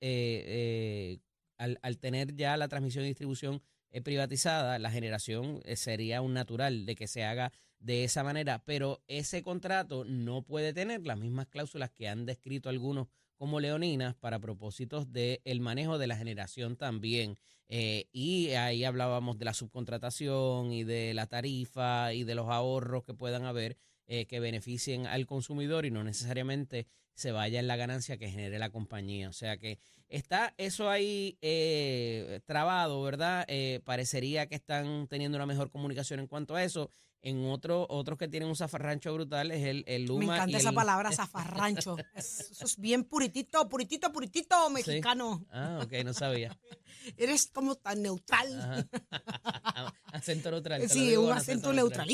al, 1.58 1.78
al 1.80 1.98
tener 1.98 2.34
ya 2.34 2.56
la 2.56 2.66
transmisión 2.66 3.04
y 3.04 3.08
distribución 3.08 3.62
privatizada, 4.02 4.78
la 4.78 4.90
generación 4.90 5.60
eh, 5.64 5.76
sería 5.76 6.22
un 6.22 6.34
natural 6.34 6.86
de 6.86 6.94
que 6.94 7.06
se 7.06 7.24
haga 7.24 7.52
de 7.78 8.04
esa 8.04 8.24
manera, 8.24 8.62
pero 8.64 9.02
ese 9.06 9.42
contrato 9.42 10.04
no 10.04 10.42
puede 10.42 10.72
tener 10.72 11.06
las 11.06 11.18
mismas 11.18 11.46
cláusulas 11.46 11.90
que 11.90 12.08
han 12.08 12.26
descrito 12.26 12.68
algunos 12.68 13.08
como 13.36 13.60
leoninas 13.60 14.14
para 14.14 14.38
propósitos 14.38 15.12
del 15.12 15.60
manejo 15.60 15.98
de 15.98 16.06
la 16.06 16.16
generación 16.16 16.76
también. 16.76 17.38
Eh, 17.68 18.08
y 18.12 18.50
ahí 18.50 18.84
hablábamos 18.84 19.38
de 19.38 19.44
la 19.44 19.54
subcontratación 19.54 20.72
y 20.72 20.84
de 20.84 21.14
la 21.14 21.26
tarifa 21.26 22.14
y 22.14 22.24
de 22.24 22.34
los 22.34 22.48
ahorros 22.48 23.04
que 23.04 23.14
puedan 23.14 23.44
haber 23.44 23.76
eh, 24.06 24.26
que 24.26 24.40
beneficien 24.40 25.06
al 25.06 25.26
consumidor 25.26 25.84
y 25.84 25.90
no 25.90 26.04
necesariamente 26.04 26.86
se 27.16 27.32
vaya 27.32 27.58
en 27.58 27.66
la 27.66 27.74
ganancia 27.76 28.16
que 28.18 28.30
genere 28.30 28.58
la 28.60 28.70
compañía. 28.70 29.28
O 29.28 29.32
sea 29.32 29.56
que 29.56 29.78
está 30.08 30.54
eso 30.58 30.88
ahí 30.88 31.36
eh, 31.42 32.40
trabado, 32.44 33.02
¿verdad? 33.02 33.44
Eh, 33.48 33.80
parecería 33.84 34.46
que 34.46 34.54
están 34.54 35.08
teniendo 35.08 35.36
una 35.36 35.46
mejor 35.46 35.70
comunicación 35.70 36.20
en 36.20 36.28
cuanto 36.28 36.54
a 36.54 36.62
eso. 36.62 36.90
En 37.22 37.44
otro, 37.46 37.86
otros 37.90 38.18
que 38.18 38.28
tienen 38.28 38.48
un 38.48 38.54
zafarrancho 38.54 39.12
brutal 39.12 39.50
es 39.50 39.64
el, 39.64 39.82
el 39.88 40.04
Luma. 40.04 40.18
Me 40.26 40.34
encanta 40.34 40.52
y 40.58 40.60
esa 40.60 40.70
palabra, 40.72 41.10
zafarrancho. 41.16 41.96
Es- 42.14 42.50
Eso 42.52 42.64
es 42.66 42.78
bien 42.78 43.02
puritito, 43.02 43.68
puritito, 43.68 44.12
puritito 44.12 44.70
mexicano. 44.70 45.44
Ah, 45.50 45.80
ok, 45.82 45.92
no 46.04 46.12
sabía. 46.14 46.56
Eres 47.16 47.46
como 47.52 47.74
tan 47.74 48.02
neutral. 48.02 48.88
Acento 50.12 50.50
neutral. 50.50 50.88
Sí, 50.88 51.16
un 51.16 51.32
acento 51.32 51.72
neutral. 51.72 52.06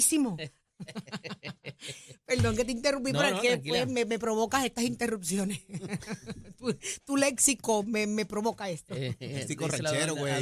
Perdón 2.27 2.57
que 2.57 2.65
te 2.65 2.73
interrumpí, 2.73 3.13
No, 3.13 3.19
pero 3.21 3.31
no, 3.37 3.43
es 3.43 3.61
que 3.61 3.69
pues, 3.69 3.89
me, 3.89 4.05
me 4.05 4.19
provocas 4.19 4.65
estas 4.65 4.85
interrupciones. 4.85 5.61
tu, 6.59 6.75
tu 7.05 7.17
léxico 7.17 7.83
me, 7.83 8.07
me 8.07 8.25
provoca 8.25 8.71
esto. 8.71 8.95
Eh, 8.95 9.15
Léxico 9.19 9.69
ranchero, 9.69 10.15
güey. 10.17 10.33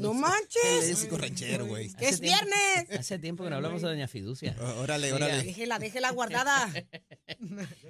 no 0.00 0.14
manches. 0.14 0.88
Léxico 0.88 1.18
ranchero, 1.18 1.66
güey. 1.66 1.92
Que 1.94 2.08
es 2.08 2.20
tiempo- 2.20 2.44
viernes. 2.46 2.98
Hace 2.98 3.18
tiempo 3.18 3.44
que 3.44 3.50
no 3.50 3.56
hablamos 3.56 3.82
de 3.82 3.88
doña 3.88 4.08
Fiducia. 4.08 4.56
Ó- 4.60 4.80
Órale, 4.82 5.12
órale. 5.12 5.42
Déjela, 5.42 5.78
déjela 5.78 6.10
guardada. 6.10 6.72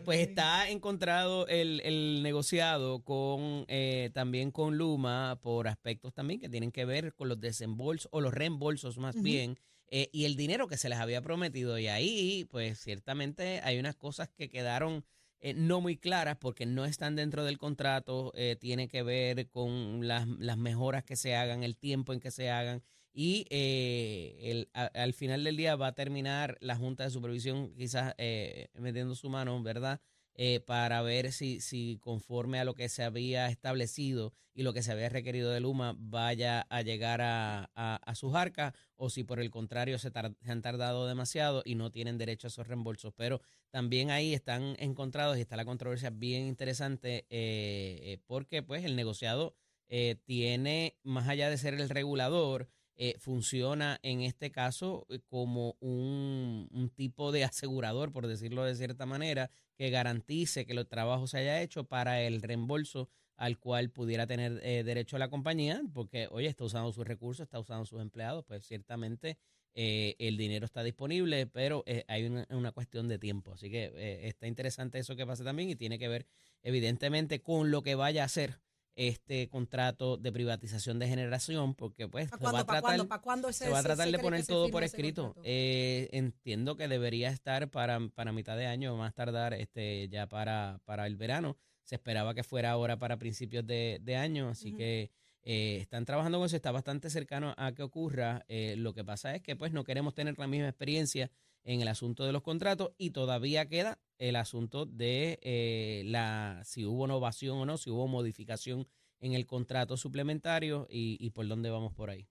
Pues 0.05 0.21
está 0.21 0.69
encontrado 0.71 1.47
el, 1.49 1.81
el 1.85 2.23
negociado 2.23 3.03
con 3.03 3.65
eh, 3.69 4.11
también 4.15 4.51
con 4.51 4.77
Luma 4.79 5.39
por 5.43 5.69
aspectos 5.69 6.15
también 6.15 6.41
que 6.41 6.49
tienen 6.49 6.71
que 6.73 6.85
ver 6.85 7.13
con 7.15 7.29
los 7.29 7.41
desembolsos 7.41 8.09
o 8.13 8.21
los 8.21 8.33
reembolsos 8.33 8.99
más 8.99 9.21
bien 9.21 9.59
eh, 9.89 10.09
y 10.13 10.25
el 10.25 10.37
dinero 10.37 10.67
que 10.69 10.77
se 10.77 10.89
les 10.89 10.99
había 10.99 11.23
prometido 11.23 11.79
y 11.79 11.87
ahí 11.89 12.45
pues 12.51 12.81
ciertamente 12.81 13.61
hay 13.63 13.79
unas 13.79 13.97
cosas 13.97 14.29
que 14.29 14.49
quedaron 14.49 15.05
eh, 15.41 15.55
no 15.55 15.81
muy 15.81 15.97
claras 15.97 16.37
porque 16.39 16.67
no 16.67 16.85
están 16.87 17.15
dentro 17.15 17.45
del 17.45 17.59
contrato, 17.59 18.33
eh, 18.35 18.57
tiene 18.59 18.89
que 18.89 19.03
ver 19.03 19.49
con 19.49 20.07
las, 20.09 20.27
las 20.27 20.57
mejoras 20.57 21.05
que 21.05 21.17
se 21.17 21.37
hagan, 21.37 21.63
el 21.63 21.77
tiempo 21.77 22.13
en 22.13 22.21
que 22.21 22.31
se 22.31 22.51
hagan 22.51 22.83
y 23.13 23.47
eh, 23.51 24.37
el- 24.51 24.71
a- 24.75 24.87
al 24.87 25.13
final 25.15 25.45
del 25.45 25.57
día 25.57 25.77
va 25.77 25.89
a 25.89 25.95
terminar 25.95 26.57
la 26.61 26.77
Junta 26.77 27.05
de 27.05 27.11
Supervisión 27.11 27.75
quizás 27.75 28.15
eh, 28.19 28.69
metiendo 28.75 29.15
su 29.15 29.29
mano, 29.29 29.63
¿verdad? 29.63 30.01
Eh, 30.39 30.61
para 30.61 31.01
ver 31.01 31.33
si, 31.33 31.61
si 31.61 31.99
conforme 32.03 32.61
a 32.61 32.65
lo 32.65 32.75
que 32.75 32.91
se 32.91 33.03
había 33.03 33.49
establecido 33.49 34.35
y 34.53 34.65
lo 34.65 34.75
que 34.75 34.83
se 34.83 34.93
había 34.93 35.09
requerido 35.09 35.51
de 35.51 35.61
Luma 35.61 35.95
vaya 35.99 36.67
a 36.69 36.83
llegar 36.83 37.23
a, 37.23 37.71
a, 37.75 38.15
sus 38.15 38.35
arcas 38.35 38.75
o 38.97 39.09
si 39.09 39.25
por 39.25 39.41
el 39.41 39.51
contrario 39.51 39.99
se, 39.99 40.11
han 40.15 40.63
tardado 40.63 41.07
demasiado 41.07 41.63
y 41.65 41.75
no 41.75 41.91
tienen 41.91 42.19
derecho 42.19 42.47
a 42.47 42.49
esos 42.49 42.67
reembolsos. 42.67 43.15
Pero 43.17 43.41
también 43.71 44.11
ahí 44.11 44.35
están 44.35 44.77
encontrados 44.79 45.39
y 45.39 45.41
está 45.41 45.57
la 45.57 45.65
controversia 45.65 46.11
bien 46.11 46.47
interesante 46.47 47.27
eh, 47.31 48.01
eh, 48.03 48.19
porque 48.27 48.63
pues 48.63 48.85
el 48.85 48.95
negociado 48.95 49.55
eh, 49.89 50.17
tiene, 50.25 50.97
más 51.03 51.29
allá 51.29 51.49
de 51.49 51.59
ser 51.59 51.75
el 51.75 51.89
regulador, 51.89 52.69
eh, 52.97 53.17
funciona 53.19 53.99
en 54.03 54.23
este 54.23 54.51
caso 54.51 55.07
como 55.29 55.77
un, 55.81 56.69
un 56.73 56.91
tipo 56.91 57.31
de 57.31 57.45
asegurador, 57.45 58.11
por 58.13 58.27
decirlo 58.27 58.65
de 58.65 58.75
cierta 58.75 59.07
manera, 59.07 59.51
que 59.77 59.91
garantice 59.91 60.67
que 60.67 60.73
el 60.73 60.87
trabajo 60.87 61.27
se 61.27 61.39
haya 61.39 61.63
hecho 61.63 61.85
para 61.85 62.23
el 62.23 62.43
reembolso 62.43 63.09
al 63.37 63.59
cual 63.59 63.91
pudiera 63.91 64.27
tener 64.27 64.61
eh, 64.63 64.83
derecho 64.83 65.19
la 65.19 65.29
compañía, 65.29 65.83
porque, 65.93 66.29
oye, 66.31 66.49
está 66.49 66.65
usando 66.65 66.93
sus 66.93 67.07
recursos, 67.07 67.45
está 67.45 67.61
usando 67.61 67.85
sus 67.85 68.01
empleados, 68.01 68.45
pues 68.47 68.67
ciertamente 68.67 69.37
eh, 69.75 70.17
el 70.19 70.39
dinero 70.39 70.65
está 70.65 70.83
disponible, 70.83 71.47
pero 71.47 71.85
eh, 71.87 72.05
hay 72.09 72.25
una, 72.25 72.47
una 72.49 72.73
cuestión 72.73 73.09
de 73.09 73.19
tiempo. 73.19 73.53
Así 73.53 73.71
que 73.71 73.93
está 74.27 74.47
interesante 74.47 74.99
eso 74.99 75.17
que 75.17 75.27
pasa 75.27 75.45
también 75.45 75.69
y 75.69 75.77
tiene 75.77 75.99
que 75.99 76.09
ver, 76.09 76.27
evidentemente, 76.63 77.43
con 77.43 77.71
lo 77.71 77.83
que 77.83 77.95
vaya 77.95 78.23
a 78.23 78.27
hacer 78.27 78.59
este 78.97 79.49
contrato 79.49 80.17
de 80.17 80.33
privatización 80.33 80.99
de 80.99 81.07
generación, 81.07 81.75
porque 81.75 82.09
pues 82.09 82.29
¿Para 82.31 82.39
se 82.39 82.45
va 82.45 82.49
a 82.49 82.53
cuándo? 82.53 82.67
¿Para 82.67 82.81
tratar, 82.81 82.83
cuándo? 82.97 83.09
¿Para 83.09 83.23
cuándo 83.23 83.49
ese- 83.51 83.65
se 83.67 83.71
va 83.71 83.79
a 83.79 83.83
tratar 83.83 84.11
de 84.11 84.19
poner 84.19 84.45
todo 84.47 84.71
por 84.71 84.83
escrito. 84.83 85.35
Eh, 85.45 86.09
entiendo 86.13 86.77
que 86.77 86.89
debería 86.89 87.29
estar 87.31 87.71
para, 87.71 88.01
para 88.15 88.33
mitad 88.33 88.57
de 88.57 88.67
año, 88.67 88.97
más 88.97 89.15
tardar 89.15 89.53
este 89.55 90.09
ya 90.09 90.27
para, 90.27 90.81
para 90.85 91.07
el 91.07 91.17
verano. 91.17 91.57
Se 91.85 91.95
esperaba 91.95 92.35
que 92.35 92.43
fuera 92.43 92.71
ahora 92.73 92.99
para 92.99 93.17
principios 93.19 93.65
de, 93.67 94.01
de 94.03 94.17
año, 94.17 94.49
así 94.49 94.73
que 94.73 95.11
eh, 95.45 95.77
están 95.81 96.05
trabajando 96.05 96.39
con 96.39 96.47
eso, 96.47 96.57
está 96.57 96.73
bastante 96.73 97.11
cercano 97.11 97.55
a 97.57 97.73
que 97.73 97.83
ocurra. 97.85 98.45
Eh, 98.49 98.75
lo 98.77 98.93
que 98.95 99.05
pasa 99.05 99.35
es 99.37 99.43
que 99.43 99.55
pues 99.55 99.73
no 99.73 99.85
queremos 99.85 100.13
tener 100.15 100.37
la 100.39 100.47
misma 100.49 100.69
experiencia 100.69 101.31
en 101.67 101.83
el 101.83 101.89
asunto 101.89 102.25
de 102.25 102.33
los 102.33 102.43
contratos 102.43 102.93
y 102.97 103.11
todavía 103.11 103.69
queda 103.69 104.01
el 104.19 104.37
asunto 104.37 104.87
de 104.87 105.39
eh, 105.43 106.03
la 106.07 106.63
si 106.65 106.87
hubo 106.87 107.05
innovación 107.05 107.59
o 107.59 107.67
no, 107.67 107.77
si 107.77 107.91
hubo 107.91 108.07
modificación 108.07 108.89
en 109.19 109.35
el 109.35 109.47
contrato 109.47 109.97
suplementario 109.97 110.87
y, 110.89 111.29
por 111.31 111.49
dónde 111.49 111.71
vamos 111.71 111.93
por 111.93 112.11
ahí. 112.11 112.29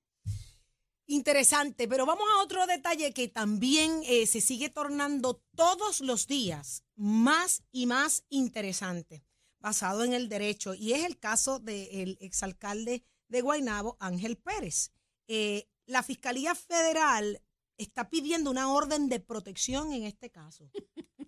Interesante, 1.08 1.88
pero 1.88 2.06
vamos 2.06 2.26
a 2.34 2.44
otro 2.44 2.66
detalle 2.66 3.12
que 3.12 3.28
también 3.28 4.02
eh, 4.06 4.26
se 4.26 4.42
sigue 4.42 4.70
tornando 4.70 5.44
todos 5.56 6.00
los 6.00 6.28
días 6.28 6.84
más 6.96 7.64
y 7.72 7.86
más 7.86 8.24
interesante, 8.30 9.24
basado 9.60 10.04
en 10.04 10.14
el 10.14 10.30
derecho, 10.30 10.74
y 10.74 10.94
es 10.94 11.04
el 11.04 11.20
caso 11.20 11.60
del 11.60 12.18
exalcalde 12.22 13.04
de 13.28 13.42
Guaynabo, 13.42 13.98
Ángel 14.00 14.38
Pérez. 14.38 14.92
Eh, 15.28 15.68
la 15.86 16.02
Fiscalía 16.02 16.56
Federal 16.56 17.42
está 17.78 18.10
pidiendo 18.10 18.50
una 18.52 18.72
orden 18.72 19.10
de 19.10 19.20
protección 19.20 19.92
en 19.94 20.04
este 20.04 20.30
caso. 20.30 20.70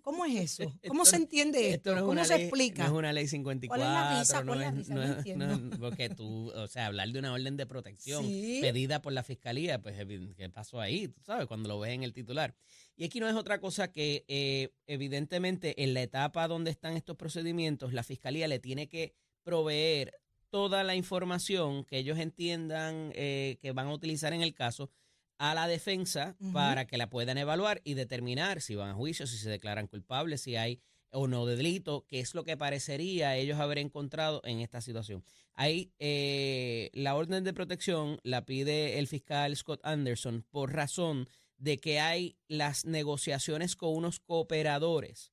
¿Cómo 0.02 0.24
es 0.24 0.36
eso? 0.58 0.62
¿Cómo 0.88 1.02
Esto- 1.02 1.16
se 1.16 1.22
entiende 1.22 1.70
esto? 1.74 1.90
no 1.90 1.96
es 1.98 2.02
¿Cómo 2.04 2.24
se 2.24 2.34
ley- 2.36 2.42
explica? 2.44 2.84
No 2.84 2.92
es 2.94 2.98
una 2.98 3.12
ley 3.12 3.26
54. 3.28 3.68
¿Cuál 3.68 3.80
es 3.80 4.02
la 4.02 4.18
risa? 4.20 4.40
no 4.40 4.46
¿Cuál 4.46 4.62
es 4.80 4.88
la 4.88 4.94
no 4.94 5.02
entiendo. 5.18 5.76
porque 5.78 6.08
tú, 6.08 6.50
o 6.54 6.66
sea, 6.66 6.86
hablar 6.86 7.08
de 7.10 7.18
una 7.18 7.32
orden 7.32 7.56
de 7.56 7.66
protección 7.66 8.24
Sí. 8.24 8.58
pedida 8.62 9.02
por 9.02 9.12
la 9.12 9.22
fiscalía, 9.22 9.82
pues, 9.82 9.96
¿qué 10.36 10.48
pasó 10.48 10.80
ahí? 10.80 11.08
Tú 11.08 11.20
sabes, 11.22 11.46
cuando 11.46 11.68
lo 11.68 11.78
ves 11.80 11.92
en 11.92 12.02
el 12.04 12.12
titular. 12.14 12.54
Y 12.96 13.04
aquí 13.04 13.20
no 13.20 13.28
es 13.28 13.34
otra 13.34 13.60
cosa 13.60 13.92
que, 13.92 14.24
eh, 14.28 14.70
evidentemente, 14.86 15.82
en 15.82 15.92
la 15.94 16.02
etapa 16.02 16.48
donde 16.48 16.70
están 16.70 16.96
estos 16.96 17.16
procedimientos, 17.16 17.92
la 17.92 18.02
fiscalía 18.02 18.48
le 18.48 18.58
tiene 18.58 18.88
que 18.88 19.14
proveer 19.42 20.14
toda 20.50 20.82
la 20.84 20.94
información 20.94 21.84
que 21.84 21.98
ellos 21.98 22.18
entiendan 22.18 23.12
eh, 23.14 23.58
que 23.60 23.72
van 23.72 23.88
a 23.88 23.92
utilizar 23.92 24.32
en 24.32 24.40
el 24.42 24.54
caso 24.54 24.90
a 25.38 25.54
la 25.54 25.68
defensa 25.68 26.36
para 26.52 26.86
que 26.86 26.98
la 26.98 27.08
puedan 27.08 27.38
evaluar 27.38 27.80
y 27.84 27.94
determinar 27.94 28.60
si 28.60 28.74
van 28.74 28.90
a 28.90 28.94
juicio, 28.94 29.26
si 29.26 29.38
se 29.38 29.48
declaran 29.48 29.86
culpables, 29.86 30.42
si 30.42 30.56
hay 30.56 30.80
o 31.10 31.26
no 31.26 31.46
de 31.46 31.56
delito, 31.56 32.04
que 32.06 32.20
es 32.20 32.34
lo 32.34 32.44
que 32.44 32.56
parecería 32.56 33.36
ellos 33.36 33.58
haber 33.58 33.78
encontrado 33.78 34.42
en 34.44 34.60
esta 34.60 34.80
situación. 34.80 35.24
Ahí 35.54 35.92
eh, 35.98 36.90
la 36.92 37.14
orden 37.14 37.44
de 37.44 37.54
protección 37.54 38.20
la 38.22 38.44
pide 38.44 38.98
el 38.98 39.06
fiscal 39.06 39.56
Scott 39.56 39.80
Anderson 39.84 40.44
por 40.50 40.74
razón 40.74 41.28
de 41.56 41.78
que 41.78 41.98
hay 41.98 42.36
las 42.46 42.84
negociaciones 42.84 43.74
con 43.74 43.94
unos 43.94 44.20
cooperadores 44.20 45.32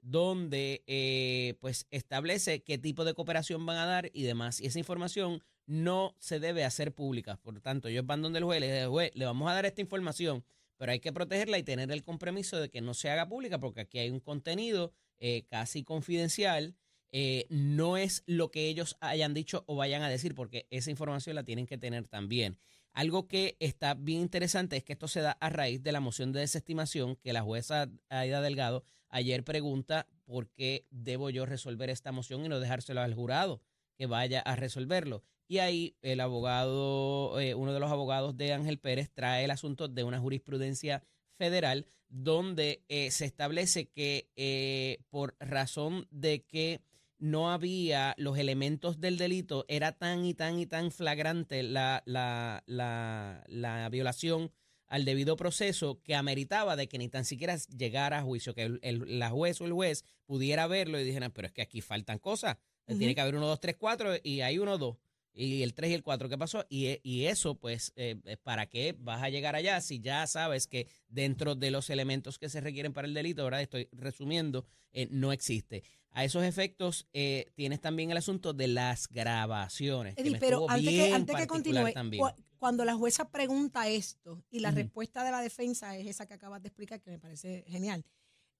donde 0.00 0.84
eh, 0.86 1.56
pues 1.60 1.86
establece 1.90 2.62
qué 2.62 2.78
tipo 2.78 3.04
de 3.04 3.14
cooperación 3.14 3.66
van 3.66 3.76
a 3.76 3.86
dar 3.86 4.10
y 4.12 4.22
demás. 4.22 4.60
Y 4.60 4.66
esa 4.66 4.78
información 4.78 5.42
no 5.68 6.16
se 6.18 6.40
debe 6.40 6.64
hacer 6.64 6.94
pública. 6.94 7.36
Por 7.36 7.60
tanto, 7.60 7.88
ellos 7.88 8.06
van 8.06 8.22
donde 8.22 8.38
el 8.38 8.44
juez, 8.44 8.60
le 8.60 8.86
juez, 8.86 9.12
le 9.14 9.26
vamos 9.26 9.48
a 9.50 9.54
dar 9.54 9.66
esta 9.66 9.82
información, 9.82 10.42
pero 10.78 10.92
hay 10.92 10.98
que 10.98 11.12
protegerla 11.12 11.58
y 11.58 11.62
tener 11.62 11.92
el 11.92 12.02
compromiso 12.02 12.58
de 12.58 12.70
que 12.70 12.80
no 12.80 12.94
se 12.94 13.10
haga 13.10 13.28
pública 13.28 13.60
porque 13.60 13.82
aquí 13.82 13.98
hay 13.98 14.10
un 14.10 14.20
contenido 14.20 14.92
eh, 15.18 15.44
casi 15.48 15.84
confidencial. 15.84 16.74
eh, 17.10 17.46
no 17.48 17.96
es 17.96 18.22
lo 18.26 18.50
que 18.50 18.68
ellos 18.68 18.96
hayan 19.00 19.32
dicho 19.32 19.64
o 19.66 19.76
vayan 19.76 20.02
a 20.02 20.08
decir, 20.10 20.34
porque 20.34 20.66
esa 20.70 20.90
información 20.90 21.36
la 21.36 21.44
tienen 21.44 21.66
que 21.66 21.78
tener 21.78 22.06
también. 22.06 22.58
Algo 22.92 23.28
que 23.28 23.56
está 23.60 23.94
bien 23.94 24.20
interesante 24.20 24.76
es 24.76 24.84
que 24.84 24.94
esto 24.94 25.08
se 25.08 25.20
da 25.20 25.32
a 25.32 25.50
raíz 25.50 25.82
de 25.82 25.92
la 25.92 26.00
moción 26.00 26.32
de 26.32 26.40
desestimación 26.40 27.16
que 27.16 27.32
la 27.32 27.42
jueza 27.42 27.88
Aida 28.08 28.40
Delgado 28.40 28.84
ayer 29.08 29.44
pregunta 29.44 30.06
por 30.24 30.48
qué 30.48 30.86
debo 30.90 31.30
yo 31.30 31.46
resolver 31.46 31.90
esta 31.90 32.12
moción 32.12 32.44
y 32.44 32.48
no 32.48 32.60
dejárselo 32.60 33.00
al 33.00 33.14
jurado 33.14 33.62
que 33.98 34.06
vaya 34.06 34.40
a 34.40 34.56
resolverlo. 34.56 35.22
Y 35.48 35.58
ahí 35.58 35.96
el 36.02 36.20
abogado, 36.20 37.38
eh, 37.40 37.54
uno 37.54 37.72
de 37.72 37.80
los 37.80 37.90
abogados 37.90 38.36
de 38.36 38.52
Ángel 38.52 38.78
Pérez 38.78 39.10
trae 39.12 39.44
el 39.44 39.50
asunto 39.50 39.88
de 39.88 40.04
una 40.04 40.20
jurisprudencia 40.20 41.02
federal 41.36 41.86
donde 42.08 42.84
eh, 42.88 43.10
se 43.10 43.24
establece 43.24 43.88
que 43.90 44.30
eh, 44.36 44.98
por 45.10 45.36
razón 45.40 46.06
de 46.10 46.44
que 46.44 46.80
no 47.18 47.50
había 47.50 48.14
los 48.16 48.38
elementos 48.38 49.00
del 49.00 49.18
delito, 49.18 49.64
era 49.68 49.92
tan 49.92 50.24
y 50.24 50.34
tan 50.34 50.58
y 50.58 50.66
tan 50.66 50.90
flagrante 50.92 51.62
la, 51.64 52.02
la, 52.06 52.62
la, 52.66 53.44
la 53.48 53.88
violación 53.88 54.52
al 54.86 55.04
debido 55.04 55.36
proceso 55.36 56.00
que 56.02 56.14
ameritaba 56.14 56.76
de 56.76 56.88
que 56.88 56.96
ni 56.98 57.08
tan 57.08 57.24
siquiera 57.24 57.56
llegara 57.76 58.18
a 58.18 58.22
juicio, 58.22 58.54
que 58.54 58.62
el, 58.62 58.78
el- 58.82 59.18
la 59.18 59.30
juez 59.30 59.60
o 59.60 59.66
el 59.66 59.72
juez 59.72 60.04
pudiera 60.24 60.66
verlo 60.66 60.98
y 61.00 61.04
dijera, 61.04 61.28
pero 61.30 61.46
es 61.48 61.52
que 61.52 61.62
aquí 61.62 61.80
faltan 61.80 62.18
cosas, 62.18 62.56
Eh, 62.88 62.96
tiene 62.96 63.14
que 63.14 63.20
haber 63.20 63.36
uno, 63.36 63.46
dos, 63.46 63.60
tres, 63.60 63.76
cuatro 63.78 64.12
y 64.22 64.40
hay 64.40 64.58
uno, 64.58 64.78
dos. 64.78 64.96
Y 65.34 65.62
el 65.62 65.72
tres 65.72 65.92
y 65.92 65.94
el 65.94 66.02
cuatro, 66.02 66.28
¿qué 66.28 66.36
pasó? 66.36 66.64
Y, 66.68 66.86
e- 66.86 67.00
y 67.04 67.26
eso, 67.26 67.54
pues, 67.54 67.92
eh, 67.94 68.16
eh, 68.24 68.36
¿para 68.36 68.66
qué 68.66 68.96
vas 68.98 69.22
a 69.22 69.28
llegar 69.28 69.54
allá 69.54 69.80
si 69.80 70.00
ya 70.00 70.26
sabes 70.26 70.66
que 70.66 70.88
dentro 71.08 71.54
de 71.54 71.70
los 71.70 71.90
elementos 71.90 72.40
que 72.40 72.48
se 72.48 72.60
requieren 72.60 72.92
para 72.92 73.06
el 73.06 73.14
delito, 73.14 73.42
ahora 73.42 73.62
estoy 73.62 73.88
resumiendo, 73.92 74.66
eh, 74.92 75.06
no 75.12 75.30
existe? 75.30 75.84
A 76.10 76.24
esos 76.24 76.42
efectos 76.42 77.06
eh, 77.12 77.52
tienes 77.54 77.80
también 77.80 78.10
el 78.10 78.16
asunto 78.16 78.52
de 78.52 78.66
las 78.66 79.06
grabaciones. 79.08 80.16
que 80.16 80.22
Eddie, 80.22 80.32
me 80.32 80.38
pero 80.40 80.68
antes 80.68 80.84
que, 80.84 81.02
bien 81.02 81.14
antes 81.14 81.36
que 81.36 81.46
continúe, 81.46 81.92
también. 81.92 82.24
cuando 82.58 82.84
la 82.84 82.94
jueza 82.96 83.30
pregunta 83.30 83.86
esto 83.88 84.42
y 84.50 84.58
la 84.58 84.72
respuesta 84.72 85.22
de 85.22 85.30
la 85.30 85.40
defensa 85.40 85.96
es 85.96 86.08
esa 86.08 86.26
que 86.26 86.34
acabas 86.34 86.62
de 86.62 86.68
explicar, 86.68 87.00
que 87.00 87.10
me 87.10 87.18
parece 87.20 87.64
genial, 87.68 88.04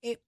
eh, 0.02 0.20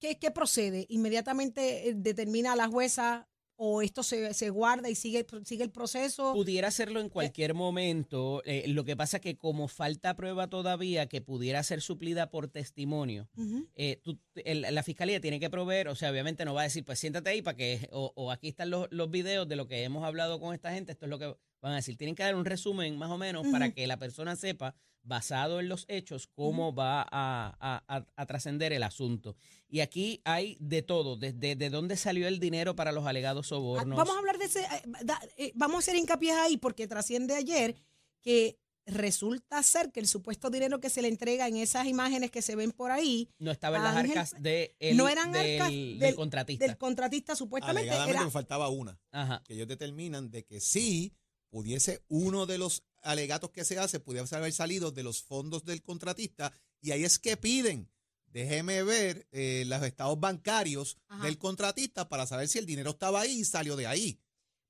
¿qué, 0.00 0.18
qué 0.18 0.30
procede? 0.30 0.86
¿Inmediatamente 0.88 1.88
eh, 1.88 1.94
determina 1.96 2.54
la 2.56 2.68
jueza 2.68 3.28
o 3.60 3.82
esto 3.82 4.04
se, 4.04 4.32
se 4.34 4.50
guarda 4.50 4.88
y 4.88 4.94
sigue, 4.94 5.26
sigue 5.44 5.64
el 5.64 5.70
proceso? 5.72 6.32
Pudiera 6.32 6.68
hacerlo 6.68 7.00
en 7.00 7.08
cualquier 7.08 7.54
momento. 7.54 8.40
eh, 8.44 8.64
lo 8.68 8.84
que 8.84 8.96
pasa 8.96 9.18
que 9.18 9.36
como 9.36 9.66
falta 9.66 10.14
prueba 10.14 10.48
todavía 10.48 11.08
que 11.08 11.20
pudiera 11.20 11.60
ser 11.64 11.80
suplida 11.82 12.30
por 12.30 12.46
testimonio, 12.46 13.28
Ujú. 13.36 13.66
eh, 13.74 14.00
tú- 14.02 14.20
el- 14.36 14.62
la 14.62 14.82
fiscalía 14.84 15.20
tiene 15.20 15.40
que 15.40 15.50
proveer, 15.50 15.88
o 15.88 15.96
sea, 15.96 16.10
obviamente 16.12 16.44
no 16.44 16.54
va 16.54 16.60
a 16.60 16.64
decir, 16.64 16.84
pues 16.84 17.00
siéntate 17.00 17.30
ahí 17.30 17.42
para 17.42 17.56
que, 17.56 17.88
o, 17.90 18.12
o 18.14 18.30
aquí 18.30 18.46
están 18.48 18.70
los, 18.70 18.86
los 18.92 19.10
videos 19.10 19.48
de 19.48 19.56
lo 19.56 19.66
que 19.66 19.82
hemos 19.82 20.04
hablado 20.04 20.38
con 20.38 20.54
esta 20.54 20.72
gente, 20.72 20.92
esto 20.92 21.06
es 21.06 21.10
lo 21.10 21.18
que 21.18 21.34
van 21.60 21.72
a 21.72 21.76
decir. 21.76 21.96
Tienen 21.96 22.14
que 22.14 22.22
dar 22.22 22.36
un 22.36 22.44
resumen 22.44 22.96
más 22.96 23.10
o 23.10 23.18
menos 23.18 23.44
para 23.50 23.72
que 23.72 23.88
la 23.88 23.96
persona 23.98 24.36
sepa, 24.36 24.76
basado 25.08 25.58
en 25.60 25.68
los 25.68 25.84
hechos, 25.88 26.26
cómo 26.28 26.74
va 26.74 27.02
a, 27.02 27.08
a- 27.10 27.84
a- 27.88 28.06
a 28.16 28.26
trascender 28.26 28.72
el 28.72 28.82
asunto. 28.82 29.36
Y 29.68 29.80
aquí 29.80 30.20
hay 30.24 30.56
de 30.60 30.82
todo, 30.82 31.16
desde 31.16 31.56
de 31.56 31.70
dónde 31.70 31.96
salió 31.96 32.28
el 32.28 32.38
dinero 32.38 32.76
para 32.76 32.92
los 32.92 33.06
alegados 33.06 33.46
Ah, 33.46 33.48
sobornos. 33.48 33.96
Vamos 33.98 34.14
a 34.14 34.18
hablar 34.18 34.38
de 34.38 34.44
ese, 34.44 34.60
eh, 34.60 34.82
da- 35.04 35.20
eh, 35.36 35.52
vamos 35.54 35.76
a 35.76 35.78
hacer 35.80 35.96
hincapié 35.96 36.32
ahí 36.32 36.56
porque 36.58 36.86
trasciende 36.86 37.34
ayer 37.34 37.74
que 38.22 38.58
resulta 38.86 39.62
ser 39.62 39.92
que 39.92 40.00
el 40.00 40.08
supuesto 40.08 40.48
dinero 40.48 40.80
que 40.80 40.88
se 40.88 41.02
le 41.02 41.08
entrega 41.08 41.46
en 41.46 41.56
esas 41.58 41.86
imágenes 41.86 42.30
que 42.30 42.40
se 42.40 42.56
ven 42.56 42.72
por 42.72 42.90
ahí 42.90 43.28
no 43.38 43.50
estaba 43.50 43.76
en 43.76 43.82
las 43.84 43.96
Ángel, 43.96 44.18
arcas 44.18 44.42
de 44.42 44.76
el- 44.80 44.96
no 44.96 45.08
eran 45.10 45.30
del, 45.30 45.60
arcas 45.60 45.68
del 45.72 45.98
del- 45.98 46.14
contratista. 46.14 46.66
del 46.66 46.78
contratista 46.78 47.36
supuestamente 47.36 47.80
Alegadamente 47.90 48.16
era 48.16 48.24
me 48.24 48.30
faltaba 48.30 48.70
una. 48.70 48.98
Ajá. 49.12 49.42
que 49.46 49.52
ellos 49.54 49.68
determinan 49.68 50.30
de 50.30 50.44
que 50.46 50.60
sí 50.60 51.12
pudiese 51.50 52.02
uno 52.08 52.46
de 52.46 52.58
los 52.58 52.82
alegatos 53.02 53.50
que 53.50 53.64
se 53.64 53.78
hace 53.78 54.00
pudiese 54.00 54.36
haber 54.36 54.52
salido 54.52 54.90
de 54.90 55.02
los 55.02 55.22
fondos 55.22 55.64
del 55.64 55.82
contratista 55.82 56.52
y 56.80 56.90
ahí 56.90 57.04
es 57.04 57.18
que 57.18 57.36
piden 57.36 57.90
déjeme 58.26 58.82
ver 58.82 59.26
eh, 59.32 59.64
los 59.66 59.82
estados 59.82 60.18
bancarios 60.20 60.98
Ajá. 61.08 61.24
del 61.24 61.38
contratista 61.38 62.08
para 62.08 62.26
saber 62.26 62.48
si 62.48 62.58
el 62.58 62.66
dinero 62.66 62.90
estaba 62.90 63.22
ahí 63.22 63.40
y 63.40 63.44
salió 63.44 63.74
de 63.76 63.86
ahí. 63.86 64.20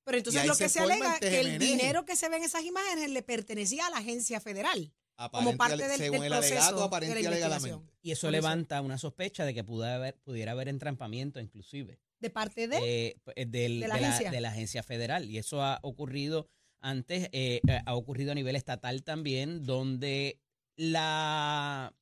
Pero 0.05 0.19
entonces 0.19 0.41
ahí 0.43 0.49
lo 0.49 0.57
que 0.57 0.69
se 0.69 0.79
alega 0.81 1.15
es 1.15 1.21
que 1.21 1.41
el 1.41 1.59
dinero 1.59 2.05
que 2.05 2.15
se 2.17 2.29
ve 2.29 2.37
en 2.37 2.45
esas 2.45 2.65
imágenes 2.65 3.11
le 3.11 3.23
pertenecía 3.23 3.87
a 3.87 3.91
la 3.91 3.99
agencia 3.99 4.41
federal. 4.41 4.93
Aparente- 5.17 5.57
parte 5.57 5.89
del- 5.89 5.99
según 5.99 6.21
del 6.21 6.33
el 6.33 6.39
proceso 6.39 6.55
alegato, 6.63 6.85
aparente 6.85 7.27
alegadamente. 7.27 7.93
Y 8.01 8.13
eso 8.13 8.31
levanta 8.31 8.81
una 8.81 8.97
sospecha 8.97 9.45
de 9.45 9.53
que 9.53 9.65
pudiera 9.65 9.97
haber, 9.97 10.17
pudiera 10.21 10.53
haber 10.53 10.69
entrampamiento 10.69 11.41
inclusive 11.41 11.99
De 12.21 12.31
parte 12.31 12.69
de. 12.69 13.19
eh, 13.35 13.45
del- 13.47 13.81
de 13.81 13.89
la 13.89 13.97
de, 13.97 14.01
la, 14.01 14.09
agencia. 14.09 14.31
de 14.31 14.41
la 14.41 14.49
agencia 14.51 14.83
federal. 14.85 15.29
Y 15.29 15.37
eso 15.39 15.63
ha 15.63 15.81
ocurrido 15.83 16.49
antes, 16.81 17.29
eh, 17.33 17.61
eh, 17.69 17.81
ha 17.85 17.95
ocurrido 17.95 18.33
a 18.33 18.35
nivel 18.35 18.57
estatal 18.57 19.03
también, 19.03 19.65
donde 19.65 20.39
la 20.77 21.95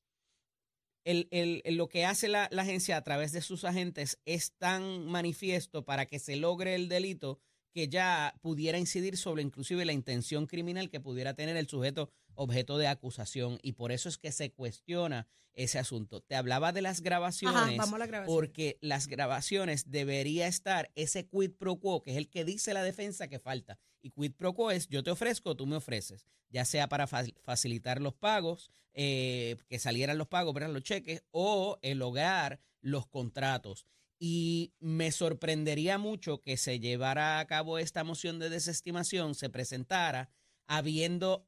el, 1.03 1.27
el- 1.31 1.61
el- 1.63 1.75
lo 1.77 1.87
que 1.87 2.05
hace 2.05 2.27
la, 2.27 2.49
la 2.51 2.63
agencia 2.63 2.97
a 2.97 3.03
través 3.03 3.31
de 3.31 3.41
sus 3.41 3.63
agentes 3.63 4.19
es 4.25 4.51
tan 4.57 5.05
manifiesto 5.05 5.85
para 5.85 6.05
que 6.05 6.19
se 6.19 6.35
logre 6.35 6.75
el 6.75 6.89
delito 6.89 7.39
que 7.73 7.87
ya 7.87 8.35
pudiera 8.41 8.77
incidir 8.77 9.17
sobre 9.17 9.43
inclusive 9.43 9.85
la 9.85 9.93
intención 9.93 10.47
criminal 10.47 10.89
que 10.89 10.99
pudiera 10.99 11.33
tener 11.33 11.55
el 11.57 11.67
sujeto 11.67 12.09
objeto 12.33 12.77
de 12.77 12.87
acusación 12.87 13.57
y 13.61 13.73
por 13.73 13.91
eso 13.91 14.09
es 14.09 14.17
que 14.17 14.31
se 14.31 14.51
cuestiona 14.51 15.27
ese 15.53 15.79
asunto. 15.79 16.21
Te 16.21 16.35
hablaba 16.35 16.71
de 16.71 16.81
las 16.81 17.01
grabaciones 17.01 17.57
Ajá, 17.57 17.71
vamos 17.77 17.93
a 17.93 17.97
la 17.99 18.05
grabación. 18.07 18.35
porque 18.35 18.77
las 18.81 19.07
grabaciones 19.07 19.89
debería 19.89 20.47
estar 20.47 20.91
ese 20.95 21.25
quid 21.27 21.51
pro 21.57 21.79
quo, 21.79 22.03
que 22.03 22.11
es 22.11 22.17
el 22.17 22.29
que 22.29 22.45
dice 22.45 22.73
la 22.73 22.83
defensa 22.83 23.27
que 23.27 23.39
falta. 23.39 23.79
Quid 24.11 24.33
pro 24.33 24.53
quo 24.53 24.71
es 24.71 24.87
yo 24.87 25.03
te 25.03 25.11
ofrezco, 25.11 25.55
tú 25.55 25.65
me 25.65 25.75
ofreces, 25.75 26.25
ya 26.49 26.65
sea 26.65 26.87
para 26.89 27.07
fa- 27.07 27.25
facilitar 27.43 28.01
los 28.01 28.13
pagos, 28.13 28.69
eh, 28.93 29.57
que 29.67 29.79
salieran 29.79 30.17
los 30.17 30.27
pagos, 30.27 30.53
¿verdad? 30.53 30.71
los 30.71 30.83
cheques, 30.83 31.23
o 31.31 31.77
el 31.81 32.01
los 32.81 33.07
contratos. 33.07 33.85
Y 34.19 34.73
me 34.79 35.11
sorprendería 35.11 35.97
mucho 35.97 36.41
que 36.41 36.57
se 36.57 36.79
llevara 36.79 37.39
a 37.39 37.45
cabo 37.45 37.77
esta 37.77 38.03
moción 38.03 38.39
de 38.39 38.49
desestimación, 38.49 39.35
se 39.35 39.49
presentara 39.49 40.29
habiendo 40.65 41.47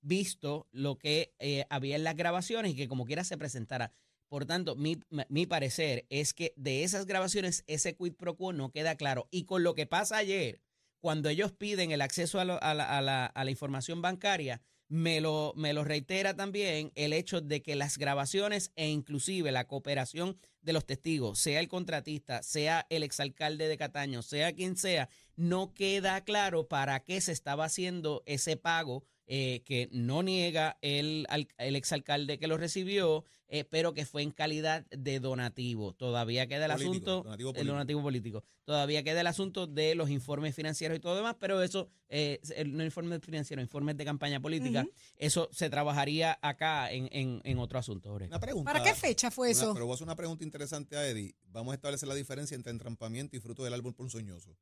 visto 0.00 0.68
lo 0.72 0.98
que 0.98 1.34
eh, 1.38 1.66
había 1.70 1.96
en 1.96 2.04
las 2.04 2.16
grabaciones 2.16 2.72
y 2.72 2.76
que 2.76 2.88
como 2.88 3.04
quiera 3.04 3.24
se 3.24 3.38
presentara. 3.38 3.92
Por 4.28 4.44
tanto, 4.44 4.76
mi, 4.76 4.98
mi 5.28 5.46
parecer 5.46 6.06
es 6.10 6.34
que 6.34 6.52
de 6.56 6.84
esas 6.84 7.06
grabaciones 7.06 7.64
ese 7.66 7.96
quid 7.96 8.12
pro 8.14 8.36
quo 8.36 8.52
no 8.52 8.70
queda 8.70 8.96
claro. 8.96 9.26
Y 9.30 9.44
con 9.44 9.62
lo 9.62 9.74
que 9.74 9.86
pasa 9.86 10.18
ayer, 10.18 10.60
cuando 11.00 11.28
ellos 11.28 11.52
piden 11.52 11.90
el 11.92 12.00
acceso 12.00 12.40
a, 12.40 12.44
la, 12.44 12.56
a 12.56 12.72
la- 13.02 13.26
a 13.26 13.44
la 13.44 13.50
información 13.50 14.02
bancaria, 14.02 14.60
me 14.90 15.20
lo, 15.20 15.52
me 15.54 15.74
lo 15.74 15.84
reitera 15.84 16.34
también 16.34 16.92
el 16.94 17.12
hecho 17.12 17.42
de 17.42 17.60
que 17.62 17.76
las 17.76 17.98
grabaciones 17.98 18.72
e 18.74 18.88
inclusive 18.88 19.52
la 19.52 19.66
cooperación 19.66 20.38
de 20.62 20.72
los 20.72 20.86
testigos, 20.86 21.38
sea 21.38 21.60
el 21.60 21.68
contratista, 21.68 22.42
sea 22.42 22.86
el 22.88 23.02
exalcalde 23.02 23.68
de 23.68 23.76
Cataño, 23.76 24.22
sea 24.22 24.52
quien 24.54 24.76
sea, 24.76 25.10
no 25.36 25.74
queda 25.74 26.24
claro 26.24 26.68
para 26.68 27.00
qué 27.04 27.20
se 27.20 27.32
estaba 27.32 27.66
haciendo 27.66 28.22
ese 28.24 28.56
pago 28.56 29.04
eh, 29.30 29.60
que 29.64 29.88
no 29.92 30.22
niega 30.22 30.78
el, 30.80 31.26
el 31.58 31.76
exalcalde 31.76 32.38
que 32.38 32.46
lo 32.48 32.56
recibió, 32.56 33.24
eh, 33.50 33.64
pero 33.64 33.92
que 33.94 34.04
fue 34.06 34.22
en 34.22 34.30
calidad 34.30 34.86
de 34.90 35.20
donativo. 35.20 35.92
Todavía 35.92 36.46
queda 36.46 36.64
el 36.66 36.72
Político, 36.72 36.92
asunto, 36.94 37.22
donativo 37.24 37.52
el 37.54 37.66
donativo 37.66 38.02
político. 38.02 38.44
Todavía 38.64 39.02
queda 39.02 39.20
el 39.20 39.26
asunto 39.26 39.66
de 39.66 39.94
los 39.94 40.10
informes 40.10 40.54
financieros 40.54 40.96
y 40.96 41.00
todo 41.00 41.14
demás, 41.16 41.36
pero 41.38 41.62
eso, 41.62 41.88
eh, 42.08 42.40
no 42.66 42.82
informes 42.84 43.20
financieros, 43.22 43.62
informes 43.62 43.96
de 43.96 44.04
campaña 44.04 44.40
política, 44.40 44.86
eso 45.16 45.48
se 45.52 45.70
trabajaría 45.70 46.38
acá 46.42 46.90
en, 46.90 47.08
en, 47.12 47.40
en 47.44 47.58
otro 47.58 47.78
asunto. 47.78 48.10
Jorge. 48.10 48.28
Una 48.28 48.40
pregunta. 48.40 48.72
¿Para 48.72 48.82
qué 48.84 48.94
fecha 48.94 49.30
fue 49.30 49.48
Una- 49.48 49.52
eso? 49.52 49.74
pero 49.74 49.86
voy 49.86 49.92
a 49.92 49.94
hacer 49.94 50.06
una 50.06 50.16
pregunta 50.16 50.44
interesante 50.44 50.96
a 50.96 51.06
Eddie. 51.06 51.34
Vamos 51.50 51.72
a 51.72 51.74
establecer 51.74 52.08
la 52.08 52.14
diferencia 52.14 52.54
entre 52.54 52.72
entrampamiento 52.72 53.36
y 53.36 53.40
fruto 53.40 53.62
del 53.62 53.74
árbol 53.74 53.94
ponzoñoso. 53.94 54.56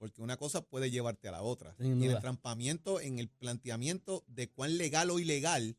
Porque 0.00 0.22
una 0.22 0.38
cosa 0.38 0.62
puede 0.62 0.90
llevarte 0.90 1.28
a 1.28 1.32
la 1.32 1.42
otra. 1.42 1.76
Y 1.78 2.06
el 2.06 2.12
entrampamiento 2.12 3.02
en 3.02 3.18
el 3.18 3.28
planteamiento 3.28 4.24
de 4.28 4.48
cuán 4.50 4.78
legal 4.78 5.10
o 5.10 5.18
ilegal 5.18 5.76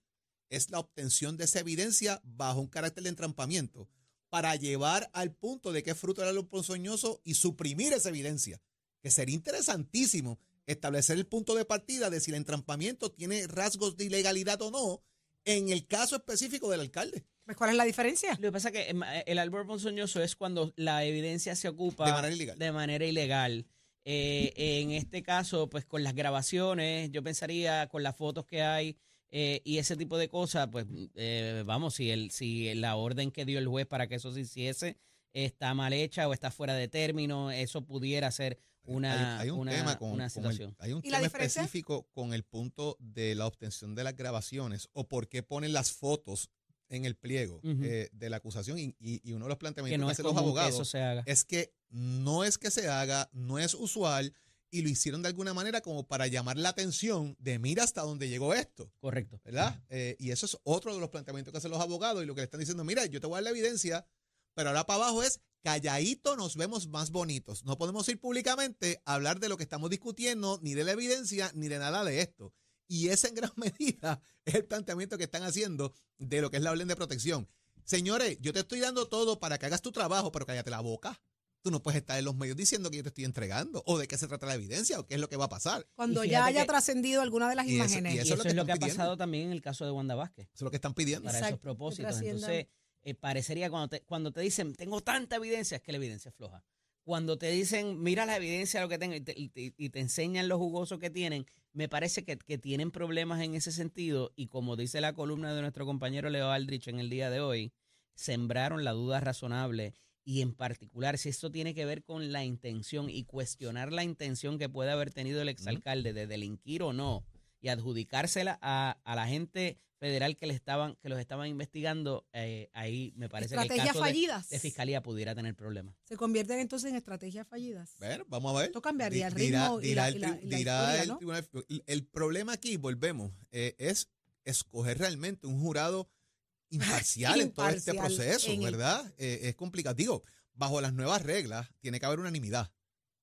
es 0.49 0.69
la 0.69 0.77
obtención 0.77 1.37
de 1.37 1.45
esa 1.45 1.61
evidencia 1.61 2.21
bajo 2.23 2.59
un 2.59 2.67
carácter 2.67 3.01
de 3.01 3.09
entrampamiento 3.09 3.89
para 4.29 4.55
llevar 4.55 5.09
al 5.13 5.33
punto 5.33 5.71
de 5.71 5.81
que 5.81 5.89
es 5.91 5.97
fruto 5.97 6.21
del 6.21 6.29
árbol 6.29 6.47
ponzoñoso 6.47 7.19
y 7.23 7.33
suprimir 7.33 7.93
esa 7.93 8.09
evidencia. 8.09 8.61
Que 9.01 9.09
sería 9.09 9.33
interesantísimo 9.33 10.37
establecer 10.67 11.17
el 11.17 11.25
punto 11.25 11.55
de 11.55 11.65
partida 11.65 12.11
de 12.11 12.19
si 12.19 12.29
el 12.29 12.37
entrampamiento 12.37 13.11
tiene 13.11 13.47
rasgos 13.47 13.97
de 13.97 14.05
ilegalidad 14.05 14.61
o 14.61 14.69
no 14.69 15.03
en 15.45 15.69
el 15.69 15.87
caso 15.87 16.15
específico 16.15 16.69
del 16.69 16.81
alcalde. 16.81 17.25
Pues, 17.45 17.57
¿Cuál 17.57 17.71
es 17.71 17.75
la 17.75 17.85
diferencia? 17.85 18.33
Lo 18.35 18.49
que 18.49 18.51
pasa 18.51 18.69
es 18.69 18.73
que 18.73 18.89
em, 18.91 19.01
el 19.25 19.39
árbol 19.39 19.65
ponzoñoso 19.65 20.21
es 20.21 20.35
cuando 20.35 20.71
la 20.75 21.03
evidencia 21.05 21.55
se 21.55 21.67
ocupa 21.67 22.05
De 22.05 22.11
manera 22.11 22.35
ilegal. 22.35 22.59
de 22.59 22.71
manera 22.71 23.05
ilegal. 23.05 23.65
Eh, 24.03 24.51
en 24.81 24.91
este 24.91 25.21
caso, 25.23 25.69
pues 25.69 25.85
con 25.85 26.03
las 26.03 26.15
grabaciones, 26.15 27.11
yo 27.11 27.21
pensaría 27.23 27.87
con 27.87 28.03
las 28.03 28.15
fotos 28.15 28.45
que 28.45 28.61
hay 28.63 28.97
eh, 29.29 29.61
y 29.63 29.77
ese 29.77 29.95
tipo 29.95 30.17
de 30.17 30.27
cosas, 30.27 30.67
pues 30.71 30.85
eh, 31.15 31.63
vamos, 31.65 31.93
si, 31.95 32.09
el, 32.09 32.31
si 32.31 32.73
la 32.75 32.95
orden 32.95 33.31
que 33.31 33.45
dio 33.45 33.59
el 33.59 33.67
juez 33.67 33.85
para 33.87 34.07
que 34.07 34.15
eso 34.15 34.33
se 34.33 34.41
hiciese 34.41 34.97
está 35.33 35.73
mal 35.73 35.93
hecha 35.93 36.27
o 36.27 36.33
está 36.33 36.51
fuera 36.51 36.73
de 36.73 36.87
término, 36.87 37.51
eso 37.51 37.85
pudiera 37.85 38.29
ser 38.31 38.57
una, 38.83 39.39
hay, 39.39 39.43
hay 39.43 39.49
un 39.51 39.59
una, 39.59 39.71
tema 39.71 39.97
con, 39.97 40.11
una 40.11 40.29
con 40.29 40.43
el- 40.45 40.51
situación. 40.51 40.75
hay 40.79 40.93
un 40.93 41.01
¿Y 41.05 41.09
la 41.11 41.17
tema 41.21 41.27
específico 41.27 42.07
con 42.11 42.33
el 42.33 42.43
punto 42.43 42.97
de 42.99 43.35
la 43.35 43.45
obtención 43.45 43.93
de 43.95 44.03
las 44.03 44.15
grabaciones 44.17 44.89
o 44.93 45.07
por 45.07 45.29
qué 45.29 45.43
ponen 45.43 45.71
las 45.71 45.91
fotos 45.93 46.49
en 46.91 47.05
el 47.05 47.15
pliego 47.15 47.59
eh, 47.63 48.09
de 48.11 48.29
la 48.29 48.37
acusación 48.37 48.77
y, 48.77 48.95
y- 48.99 49.21
y 49.27 49.31
uno 49.33 49.45
de 49.45 49.49
los 49.49 49.55
que 49.57 49.61
planteamientos 49.61 49.97
que, 49.97 50.01
no 50.05 50.09
es 50.11 50.15
hacen 50.15 50.23
los 50.23 50.33
común 50.33 50.43
que 50.53 50.59
abogados 50.59 50.75
eso 50.75 50.85
se 50.85 51.01
haga. 51.01 51.23
es 51.25 51.43
que 51.45 51.73
no 51.89 52.43
es 52.43 52.57
que 52.57 52.69
se 52.69 52.87
haga, 52.87 53.29
no 53.33 53.59
es 53.59 53.73
usual 53.73 54.33
y 54.69 54.81
lo 54.83 54.89
hicieron 54.89 55.21
de 55.21 55.27
alguna 55.29 55.53
manera 55.53 55.81
como 55.81 56.07
para 56.07 56.27
llamar 56.27 56.57
la 56.57 56.69
atención 56.69 57.35
de 57.39 57.59
mira 57.59 57.83
hasta 57.83 58.01
dónde 58.03 58.29
llegó 58.29 58.53
esto. 58.53 58.91
Correcto. 58.99 59.39
¿verdad? 59.43 59.81
Eh, 59.89 60.15
y 60.19 60.31
eso 60.31 60.45
es 60.45 60.57
otro 60.63 60.93
de 60.93 60.99
los 61.01 61.09
planteamientos 61.09 61.51
que 61.51 61.57
hacen 61.57 61.71
los 61.71 61.81
abogados 61.81 62.23
y 62.23 62.25
lo 62.25 62.35
que 62.35 62.41
le 62.41 62.45
están 62.45 62.59
diciendo, 62.61 62.83
mira, 62.85 63.05
yo 63.07 63.19
te 63.19 63.27
voy 63.27 63.35
a 63.35 63.37
dar 63.37 63.43
la 63.43 63.49
evidencia, 63.49 64.05
pero 64.53 64.69
ahora 64.69 64.85
para 64.85 65.03
abajo 65.03 65.23
es 65.23 65.41
calladito 65.63 66.35
nos 66.37 66.55
vemos 66.55 66.87
más 66.87 67.11
bonitos. 67.11 67.63
No 67.65 67.77
podemos 67.77 68.07
ir 68.09 68.19
públicamente 68.19 69.01
a 69.05 69.13
hablar 69.15 69.39
de 69.39 69.47
lo 69.49 69.57
que 69.57 69.63
estamos 69.63 69.89
discutiendo, 69.89 70.59
ni 70.63 70.73
de 70.73 70.83
la 70.83 70.91
evidencia, 70.93 71.51
ni 71.53 71.67
de 71.67 71.77
nada 71.79 72.03
de 72.03 72.19
esto. 72.21 72.53
Y 72.91 73.07
ese 73.07 73.29
en 73.29 73.35
gran 73.35 73.51
medida 73.55 74.21
es 74.43 74.55
el 74.55 74.65
planteamiento 74.65 75.17
que 75.17 75.23
están 75.23 75.43
haciendo 75.43 75.93
de 76.17 76.41
lo 76.41 76.51
que 76.51 76.57
es 76.57 76.63
la 76.63 76.71
orden 76.71 76.89
de 76.89 76.95
protección. 76.97 77.47
Señores, 77.85 78.37
yo 78.41 78.51
te 78.51 78.59
estoy 78.59 78.81
dando 78.81 79.07
todo 79.07 79.39
para 79.39 79.57
que 79.57 79.65
hagas 79.65 79.81
tu 79.81 79.91
trabajo, 79.93 80.31
pero 80.33 80.45
cállate 80.45 80.69
la 80.69 80.81
boca. 80.81 81.21
Tú 81.61 81.71
no 81.71 81.81
puedes 81.81 82.01
estar 82.01 82.19
en 82.19 82.25
los 82.25 82.35
medios 82.35 82.57
diciendo 82.57 82.89
que 82.91 82.97
yo 82.97 83.03
te 83.03 83.09
estoy 83.09 83.23
entregando, 83.23 83.81
o 83.85 83.97
de 83.97 84.07
qué 84.09 84.17
se 84.17 84.27
trata 84.27 84.45
la 84.45 84.55
evidencia, 84.55 84.99
o 84.99 85.05
qué 85.07 85.13
es 85.15 85.21
lo 85.21 85.29
que 85.29 85.37
va 85.37 85.45
a 85.45 85.49
pasar. 85.49 85.87
Cuando 85.95 86.23
ya 86.25 86.43
haya 86.45 86.61
que- 86.61 86.67
trascendido 86.67 87.21
alguna 87.21 87.47
de 87.49 87.55
las 87.55 87.65
Y 87.65 87.69
eso- 87.75 87.77
imágenes. 87.77 88.13
y 88.13 88.17
Y 88.17 88.19
eso 88.19 88.33
eso, 88.33 88.33
es 88.33 88.37
lo 88.39 88.43
que 88.43 88.49
es 88.49 88.55
lo 88.55 88.65
que 88.65 88.71
ha 88.71 88.73
están 88.73 88.87
pidiendo. 88.87 88.97
pasado 89.03 89.17
también 89.17 89.45
en 89.45 89.51
el 89.53 89.61
caso 89.61 89.85
de 89.85 89.91
Wanda 89.91 90.15
Vázquez. 90.15 90.47
Eso 90.47 90.55
es 90.55 90.61
lo 90.63 90.69
que 90.71 90.77
están 90.77 90.93
pidiendo. 90.93 91.27
para 91.27 91.37
Exacto, 91.37 91.55
esos 91.55 91.61
propósitos. 91.61 92.21
Entonces, 92.21 92.67
eh, 93.03 93.13
parecería 93.15 93.69
cuando 93.69 93.87
te, 93.89 94.01
cuando 94.01 94.31
te 94.33 94.41
dicen, 94.41 94.73
tengo 94.75 95.01
tanta 95.01 95.35
evidencia, 95.37 95.77
es 95.77 95.83
que 95.83 95.91
la 95.93 95.97
evidencia 95.97 96.29
es 96.29 96.35
floja. 96.35 96.63
Cuando 97.03 97.37
te 97.37 97.49
dicen, 97.51 98.01
mira 98.01 98.25
la 98.25 98.35
evidencia, 98.37 98.81
lo 98.81 98.89
que 98.89 98.97
tengo, 98.99 99.15
y 99.15 99.21
te, 99.21 99.33
y 99.35 99.49
te- 99.49 99.73
y 99.77 99.89
te 99.89 99.99
enseñan 99.99 100.47
lo 100.47 100.57
jugoso 100.57 100.99
que 100.99 101.09
tienen, 101.09 101.45
me 101.73 101.89
parece 101.89 102.23
que, 102.23 102.37
que 102.37 102.57
tienen 102.57 102.91
problemas 102.91 103.41
en 103.41 103.55
ese 103.55 103.71
sentido. 103.71 104.31
Y 104.35 104.47
como 104.47 104.75
dice 104.75 105.01
la 105.01 105.13
columna 105.13 105.53
de 105.53 105.61
nuestro 105.61 105.85
compañero 105.85 106.29
Leo 106.29 106.49
Aldrich 106.51 106.87
en 106.87 106.99
el 106.99 107.09
día 107.09 107.29
de 107.29 107.39
hoy, 107.39 107.71
sembraron 108.13 108.83
la 108.83 108.91
duda 108.91 109.19
razonable. 109.19 109.93
Y 110.23 110.41
en 110.41 110.53
particular, 110.53 111.17
si 111.17 111.29
esto 111.29 111.51
tiene 111.51 111.73
que 111.73 111.85
ver 111.85 112.03
con 112.03 112.31
la 112.31 112.45
intención 112.45 113.09
y 113.09 113.23
cuestionar 113.23 113.91
la 113.91 114.03
intención 114.03 114.59
que 114.59 114.69
puede 114.69 114.91
haber 114.91 115.11
tenido 115.11 115.41
el 115.41 115.49
exalcalde 115.49 116.13
de 116.13 116.27
delinquir 116.27 116.83
o 116.83 116.93
no, 116.93 117.25
y 117.61 117.69
adjudicársela 117.69 118.59
a, 118.61 118.97
a 119.03 119.15
la 119.15 119.27
gente 119.27 119.77
federal 119.99 120.35
que 120.35 120.47
le 120.47 120.55
estaban 120.55 120.95
que 120.95 121.09
los 121.09 121.19
estaban 121.19 121.47
investigando, 121.47 122.27
eh, 122.33 122.71
ahí 122.73 123.13
me 123.15 123.29
parece 123.29 123.49
que 123.53 123.61
el 123.61 123.61
Estrategias 123.61 123.93
caso 123.93 124.03
de, 124.03 124.09
fallidas. 124.09 124.49
de 124.49 124.59
fiscalía 124.59 125.03
pudiera 125.03 125.35
tener 125.35 125.55
problemas. 125.55 125.95
Se 126.05 126.17
convierten 126.17 126.59
entonces 126.59 126.89
en 126.89 126.95
estrategias 126.95 127.47
fallidas. 127.47 127.91
Ver, 127.99 128.25
vamos 128.27 128.51
a 128.55 128.59
ver. 128.59 128.65
Esto 128.65 128.81
cambiaría 128.81 129.27
el 129.27 129.33
ritmo 129.33 129.79
dirá 129.79 130.07
el 130.07 130.15
tribunal- 130.19 131.47
el- 131.85 132.05
problema 132.07 132.53
aquí, 132.53 132.77
volvemos, 132.77 133.31
eh, 133.51 133.75
es 133.77 134.09
escoger 134.43 134.97
realmente 134.97 135.45
un 135.45 135.59
jurado 135.61 136.09
imparcial 136.71 137.39
en 137.41 137.51
todo 137.51 137.69
este 137.69 137.93
proceso, 137.93 138.47
¿verdad? 138.59 139.13
Eh, 139.19 139.41
es 139.43 139.55
complicado. 139.55 139.93
Digo, 139.93 140.23
bajo 140.53 140.81
las 140.81 140.93
nuevas 140.93 141.21
reglas 141.21 141.67
tiene 141.79 141.99
que 141.99 142.05
haber 142.07 142.19
unanimidad. 142.19 142.71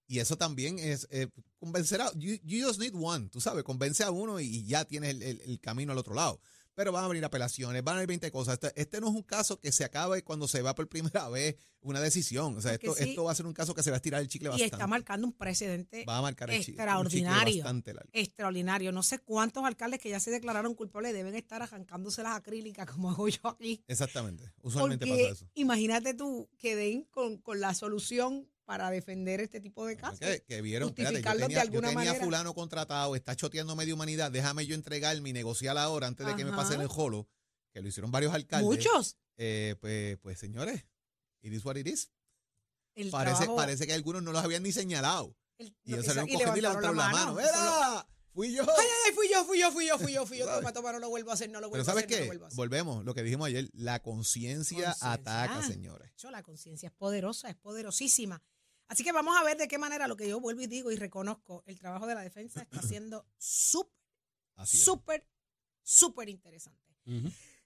Y 0.09 0.21
eso 0.21 0.37
también 0.37 0.79
es 0.79 1.07
eh, 1.11 1.29
convencer 1.61 2.01
a. 2.01 2.11
You, 2.15 2.37
you 2.43 2.67
just 2.67 2.81
need 2.81 2.95
one, 2.95 3.29
tú 3.29 3.41
sabes, 3.41 3.63
convence 3.63 4.03
a 4.03 4.11
uno 4.11 4.41
y, 4.41 4.47
y 4.47 4.65
ya 4.65 4.85
tienes 4.87 5.11
el, 5.11 5.23
el- 5.23 5.41
el 5.43 5.61
camino 5.61 5.93
al 5.93 5.99
otro 5.99 6.15
lado. 6.15 6.41
Pero 6.75 6.93
van 6.93 7.05
a 7.05 7.09
venir 7.09 7.25
apelaciones, 7.25 7.83
van 7.83 7.97
a 7.97 7.99
venir 7.99 8.07
20 8.07 8.31
cosas. 8.31 8.55
Este, 8.55 8.81
este 8.81 9.01
no 9.01 9.09
es 9.09 9.15
un 9.15 9.25
caso 9.25 9.59
que 9.59 9.73
se 9.73 9.83
acabe 9.85 10.23
cuando 10.23 10.47
se 10.47 10.63
va 10.63 10.77
por 10.77 10.89
primera 10.89 11.29
vez 11.29 11.57
una 11.81 12.01
decisión. 12.01 12.57
O 12.57 12.61
sea, 12.63 12.71
Porque 12.73 12.87
esto, 12.87 13.03
sí. 13.03 13.11
esto 13.11 13.25
va 13.25 13.33
a 13.33 13.35
ser 13.35 13.47
un 13.47 13.53
caso 13.53 13.75
que 13.75 13.83
se 13.83 13.91
va 13.91 13.97
a 13.97 13.99
estirar 13.99 14.21
el 14.23 14.29
chicle 14.29 14.47
Y 14.47 14.51
bastante. 14.51 14.75
está 14.77 14.87
marcando 14.87 15.27
un 15.27 15.33
precedente 15.33 16.05
va 16.09 16.19
a 16.19 16.23
marcar 16.23 16.49
un 16.49 16.57
chicle 16.61 16.75
extraordinario. 16.75 17.57
bastante 17.65 17.95
largo. 17.95 18.11
extraordinario. 18.13 18.93
No 18.93 19.03
sé 19.03 19.19
cuántos 19.19 19.65
alcaldes 19.65 19.99
que 20.01 20.09
ya 20.09 20.21
se 20.21 20.31
declararon 20.31 20.75
culpables 20.77 21.13
deben 21.13 21.35
estar 21.35 21.61
arrancándose 21.63 22.23
las 22.23 22.37
acrílicas 22.37 22.87
como 22.87 23.11
hago 23.11 23.29
yo 23.29 23.41
aquí. 23.49 23.83
Exactamente. 23.89 24.45
Usualmente 24.63 25.05
Porque 25.05 25.23
pasa 25.25 25.35
eso. 25.35 25.51
imagínate 25.55 26.15
tú 26.15 26.49
que 26.59 26.77
den 26.77 27.03
con, 27.11 27.39
con 27.39 27.61
la 27.61 27.75
solución 27.75 28.49
para 28.69 28.91
defender 28.91 29.41
este 29.41 29.61
tipo 29.63 29.87
de 29.87 29.97
casos. 29.97 30.19
Que, 30.21 30.43
que 30.47 30.61
vieron, 30.61 30.91
espérate, 30.91 31.15
yo 31.23 31.23
justificarlos 31.23 31.41
de 31.41 31.47
tenía, 31.49 31.57
yo 31.57 31.63
alguna 31.63 31.89
tenía 31.89 32.05
manera. 32.13 32.23
fulano 32.25 32.55
contratado, 32.55 33.17
está 33.17 33.35
choteando 33.35 33.75
media 33.75 33.95
humanidad, 33.95 34.31
déjame 34.31 34.67
yo 34.67 34.75
entregarme 34.75 35.31
y 35.31 35.33
negociar 35.33 35.79
ahora 35.79 36.07
antes 36.07 36.27
de 36.27 36.37
que 36.37 36.45
me 36.45 36.51
pasen 36.53 36.83
el 36.83 36.87
jolo, 36.89 37.27
que 37.73 37.81
lo 37.81 37.89
hicieron 37.89 38.11
varios 38.11 38.35
alcaldes. 38.35 38.67
Muchos. 38.69 39.17
Eh, 39.39 39.75
pues, 39.81 40.19
pues, 40.19 40.39
señores, 40.39 40.85
it 41.41 41.51
is 41.55 41.65
what 41.65 41.77
it 41.77 41.87
is. 41.87 42.11
El 42.95 43.09
Parece, 43.11 43.37
trabajo- 43.39 43.57
parece 43.57 43.87
que 43.87 43.95
algunos 43.95 44.23
no 44.23 44.33
los 44.33 44.45
habían 44.45 44.63
ni 44.63 44.73
señalado. 44.73 45.35
el- 45.57 45.75
Y 45.85 45.95
ellos 45.95 46.05
salieron 46.05 46.29
cogiendo 46.29 46.57
y 46.59 46.61
levantaron 46.61 46.97
la 46.99 47.09
mano. 47.09 47.41
¡Era! 47.41 48.07
¡Fui 48.35 48.53
yo! 48.53 48.63
Ay, 48.65 48.87
ay, 49.07 49.15
fui 49.15 49.29
yo, 49.33 49.45
fui 49.47 49.59
yo, 49.61 49.73
fui 49.73 49.87
yo, 49.89 49.99
fui 49.99 50.13
yo, 50.13 50.27
fui 50.27 50.39
yo. 50.39 50.45
¿Sabes? 50.47 50.61
Toma, 50.61 50.73
toma, 50.75 50.93
no 50.93 50.99
lo 50.99 51.09
vuelvo 51.09 51.31
a 51.31 51.35
hacer, 51.35 51.49
no 51.49 51.61
lo 51.61 51.71
vuelvo 51.71 51.83
Pero 51.85 51.91
a 51.91 51.95
¿sabes 51.95 52.05
hacer, 52.05 52.11
no 52.11 52.17
lo 52.19 52.23
qué? 52.23 52.27
vuelvo 52.29 52.45
a 52.45 52.49
hacer. 52.49 52.57
Volvemos, 52.57 53.05
lo 53.05 53.15
que 53.15 53.23
dijimos 53.23 53.47
ayer, 53.49 53.69
la 53.73 54.01
conciencia 54.03 54.77
Conciencia. 54.85 55.13
ataca, 55.13 55.63
señores. 55.67 56.13
Yo, 56.19 56.31
la 56.31 56.43
conciencia 56.43 56.89
es 56.89 56.93
poderosa, 56.93 57.49
es 57.49 57.57
poderosísima. 57.57 58.43
Así 58.89 59.05
que 59.05 59.13
vamos 59.13 59.37
a 59.37 59.45
ver 59.45 59.57
de 59.57 59.69
qué 59.69 59.79
manera 59.79 60.09
lo 60.09 60.17
que 60.17 60.29
yo 60.29 60.41
vuelvo 60.41 60.63
y 60.63 60.67
digo 60.67 60.91
y 60.91 60.97
reconozco, 60.97 61.63
el 61.67 61.79
trabajo 61.79 62.07
de 62.07 62.15
la 62.15 62.23
defensa 62.23 62.63
está 62.63 62.83
siendo 62.83 63.27
súper, 63.39 63.93
súper, 64.65 65.27
súper 65.83 66.29
interesante. 66.29 66.89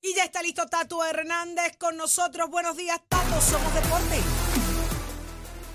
Y 0.00 0.14
ya 0.14 0.24
está 0.24 0.42
listo 0.42 0.66
Tato 0.66 1.04
Hernández 1.04 1.76
con 1.76 1.98
nosotros. 1.98 2.48
Buenos 2.48 2.74
días, 2.74 3.02
Tato. 3.06 3.38
Somos 3.42 3.74
Deporte. 3.74 4.18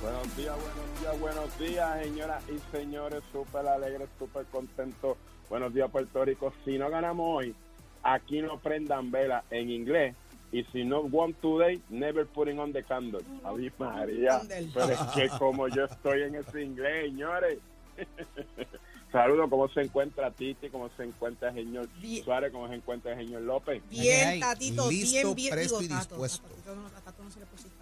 Buenos 0.02 0.36
días, 0.36 0.58
buenos 0.58 1.00
días, 1.00 1.20
buenos 1.20 1.60
días, 1.60 2.04
señoras 2.04 2.44
y 2.50 2.58
señores. 2.76 3.22
Súper 3.32 3.68
alegre, 3.68 4.10
súper 4.18 4.48
contento. 4.48 5.16
Buenos 5.54 5.72
días, 5.72 5.88
Puerto 5.92 6.26
Rico. 6.26 6.52
Si 6.66 6.80
no 6.80 6.90
ganamos 6.90 7.28
hoy, 7.38 7.54
aquí 8.02 8.42
no 8.42 8.58
prendan 8.58 9.12
vela 9.12 9.44
en 9.52 9.70
inglés. 9.70 10.16
Y 10.52 10.64
si 10.72 10.84
no 10.84 11.02
won 11.02 11.36
today, 11.36 11.80
never 11.92 12.26
putting 12.26 12.58
on 12.58 12.74
the 12.74 12.82
candle. 12.82 13.22
Ave 13.44 13.72
María. 13.78 14.40
Candle. 14.40 14.72
Pero 14.74 14.90
es 14.90 15.00
que 15.14 15.30
como 15.38 15.68
yo 15.68 15.86
estoy 15.86 16.24
en 16.24 16.34
ese 16.34 16.64
inglés, 16.64 17.06
señores. 17.12 17.60
Saludos, 19.12 19.48
¿cómo 19.48 19.70
se 19.70 19.82
encuentra 19.82 20.32
Titi? 20.32 20.70
¿Cómo 20.70 20.90
se 20.98 21.04
encuentra 21.04 21.50
el 21.50 21.54
señor 21.56 21.88
Bien. 22.02 22.24
Suárez? 22.24 22.52
¿Cómo 22.52 22.68
se 22.68 22.74
encuentra 22.74 23.14
el 23.14 23.24
señor 23.28 23.44
López? 23.44 23.84
Bien? 23.92 24.40
Tatito, 24.40 24.90
Listo, 24.90 25.36
bien, 25.36 25.36
bien. 25.36 25.54
presto 25.54 25.80
Digo, 25.82 25.94
y 25.94 25.98
dispuesto. 26.00 26.48
a 26.48 26.98
a 26.98 27.02
Tato 27.02 27.24
no 27.24 27.30
se 27.30 27.40
le 27.42 27.46
pusiste 27.46 27.74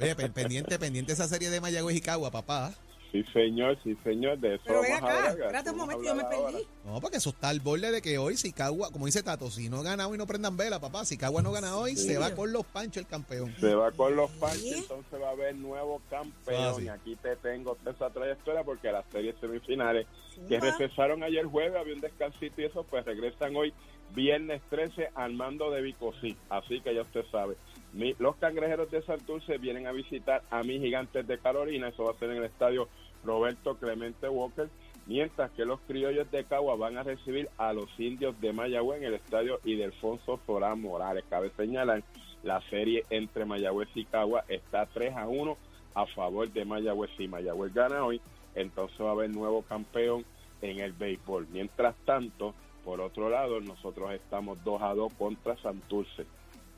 Oye, 0.00 0.16
pe- 0.16 0.28
pendiente, 0.30 0.76
pendiente 0.76 1.12
esa 1.12 1.28
serie 1.28 1.50
de 1.50 1.60
Mayagüez 1.60 1.94
y 1.94 2.00
Cagua, 2.00 2.32
papá. 2.32 2.74
Sí, 3.12 3.24
señor, 3.32 3.76
sí, 3.82 3.96
señor. 4.04 4.38
De 4.38 4.54
eso 4.54 4.62
Pero 4.66 4.82
ven 4.82 4.92
acá, 4.94 5.30
espérate 5.30 5.70
un 5.70 5.76
momento, 5.78 6.04
yo 6.04 6.14
me 6.14 6.22
ahora. 6.22 6.36
perdí. 6.52 6.66
No, 6.84 7.00
porque 7.00 7.16
eso 7.16 7.30
está 7.30 7.48
al 7.48 7.58
borde 7.60 7.90
de 7.90 8.00
que 8.00 8.18
hoy 8.18 8.36
si 8.36 8.52
Cagua, 8.52 8.90
como 8.92 9.06
dice 9.06 9.22
Tato, 9.22 9.50
si 9.50 9.68
no 9.68 9.82
gana 9.82 10.06
hoy 10.06 10.16
no 10.16 10.26
prendan 10.26 10.56
vela, 10.56 10.78
papá. 10.80 11.04
Si 11.04 11.16
Cagua 11.16 11.42
no 11.42 11.50
gana 11.50 11.76
hoy, 11.76 11.96
Sí. 11.96 12.06
se 12.06 12.18
va 12.18 12.34
con 12.34 12.52
los 12.52 12.64
panchos 12.66 12.98
el 13.02 13.06
campeón. 13.08 13.52
Se 13.58 13.74
va 13.74 13.90
con 13.92 14.14
los 14.14 14.30
panchos, 14.32 14.62
entonces 14.76 15.20
va 15.20 15.28
a 15.28 15.32
haber 15.32 15.56
nuevo 15.56 16.00
campeón. 16.08 16.62
Ah, 16.62 16.72
sí. 16.76 16.84
Y 16.84 16.88
aquí 16.88 17.16
te 17.16 17.34
tengo 17.36 17.74
toda 17.74 17.90
esa 17.92 18.10
trayectoria 18.10 18.62
porque 18.62 18.92
las 18.92 19.04
series 19.10 19.34
semifinales 19.40 20.06
que 20.48 20.60
Zumba. 20.60 20.76
recesaron 20.78 21.22
ayer 21.24 21.44
jueves, 21.46 21.74
había 21.78 21.94
un 21.94 22.00
descansito 22.00 22.60
y 22.62 22.64
eso, 22.66 22.84
pues 22.84 23.04
regresan 23.04 23.56
hoy 23.56 23.72
viernes 24.14 24.60
13 24.70 25.10
al 25.14 25.34
mando 25.34 25.70
de 25.70 25.82
Vicosí. 25.82 26.36
Así 26.48 26.80
que 26.80 26.94
ya 26.94 27.02
usted 27.02 27.24
sabe. 27.30 27.56
Mi- 27.92 28.14
los 28.20 28.36
cangrejeros 28.36 28.88
de 28.90 29.02
Santurce 29.02 29.58
vienen 29.58 29.86
a 29.88 29.92
visitar 29.92 30.42
a 30.50 30.62
mis 30.62 30.80
gigantes 30.80 31.26
de 31.26 31.38
Carolina. 31.38 31.88
Eso 31.88 32.04
va 32.04 32.12
a 32.12 32.18
ser 32.18 32.30
en 32.30 32.36
el 32.38 32.44
estadio 32.44 32.88
Roberto 33.24 33.76
Clemente 33.76 34.28
Walker. 34.28 34.68
Mientras 35.06 35.50
que 35.52 35.64
los 35.64 35.80
criollos 35.80 36.30
de 36.30 36.44
Cagua 36.44 36.76
van 36.76 36.98
a 36.98 37.02
recibir 37.02 37.48
a 37.58 37.72
los 37.72 37.88
indios 37.98 38.40
de 38.40 38.52
Mayagüez 38.52 38.98
en 38.98 39.08
el 39.08 39.14
estadio 39.14 39.58
Idelfonso 39.64 40.38
Során 40.46 40.80
Morales. 40.80 41.24
Cabe 41.28 41.50
señalar, 41.56 42.02
la 42.42 42.60
serie 42.70 43.04
entre 43.10 43.44
Mayagüez 43.44 43.88
y 43.94 44.04
Cagua 44.04 44.44
está 44.48 44.86
3 44.86 45.16
a 45.16 45.26
1 45.26 45.56
a 45.94 46.06
favor 46.06 46.48
de 46.50 46.64
Mayagüez. 46.64 47.10
Si 47.16 47.26
Mayagüez 47.26 47.74
gana 47.74 48.04
hoy, 48.04 48.20
entonces 48.54 49.00
va 49.00 49.08
a 49.08 49.12
haber 49.12 49.30
nuevo 49.30 49.62
campeón 49.62 50.24
en 50.62 50.78
el 50.80 50.92
béisbol. 50.92 51.48
Mientras 51.50 51.96
tanto, 52.04 52.54
por 52.84 53.00
otro 53.00 53.30
lado, 53.30 53.60
nosotros 53.60 54.12
estamos 54.12 54.62
2 54.64 54.82
a 54.82 54.94
2 54.94 55.14
contra 55.14 55.56
Santurce. 55.56 56.26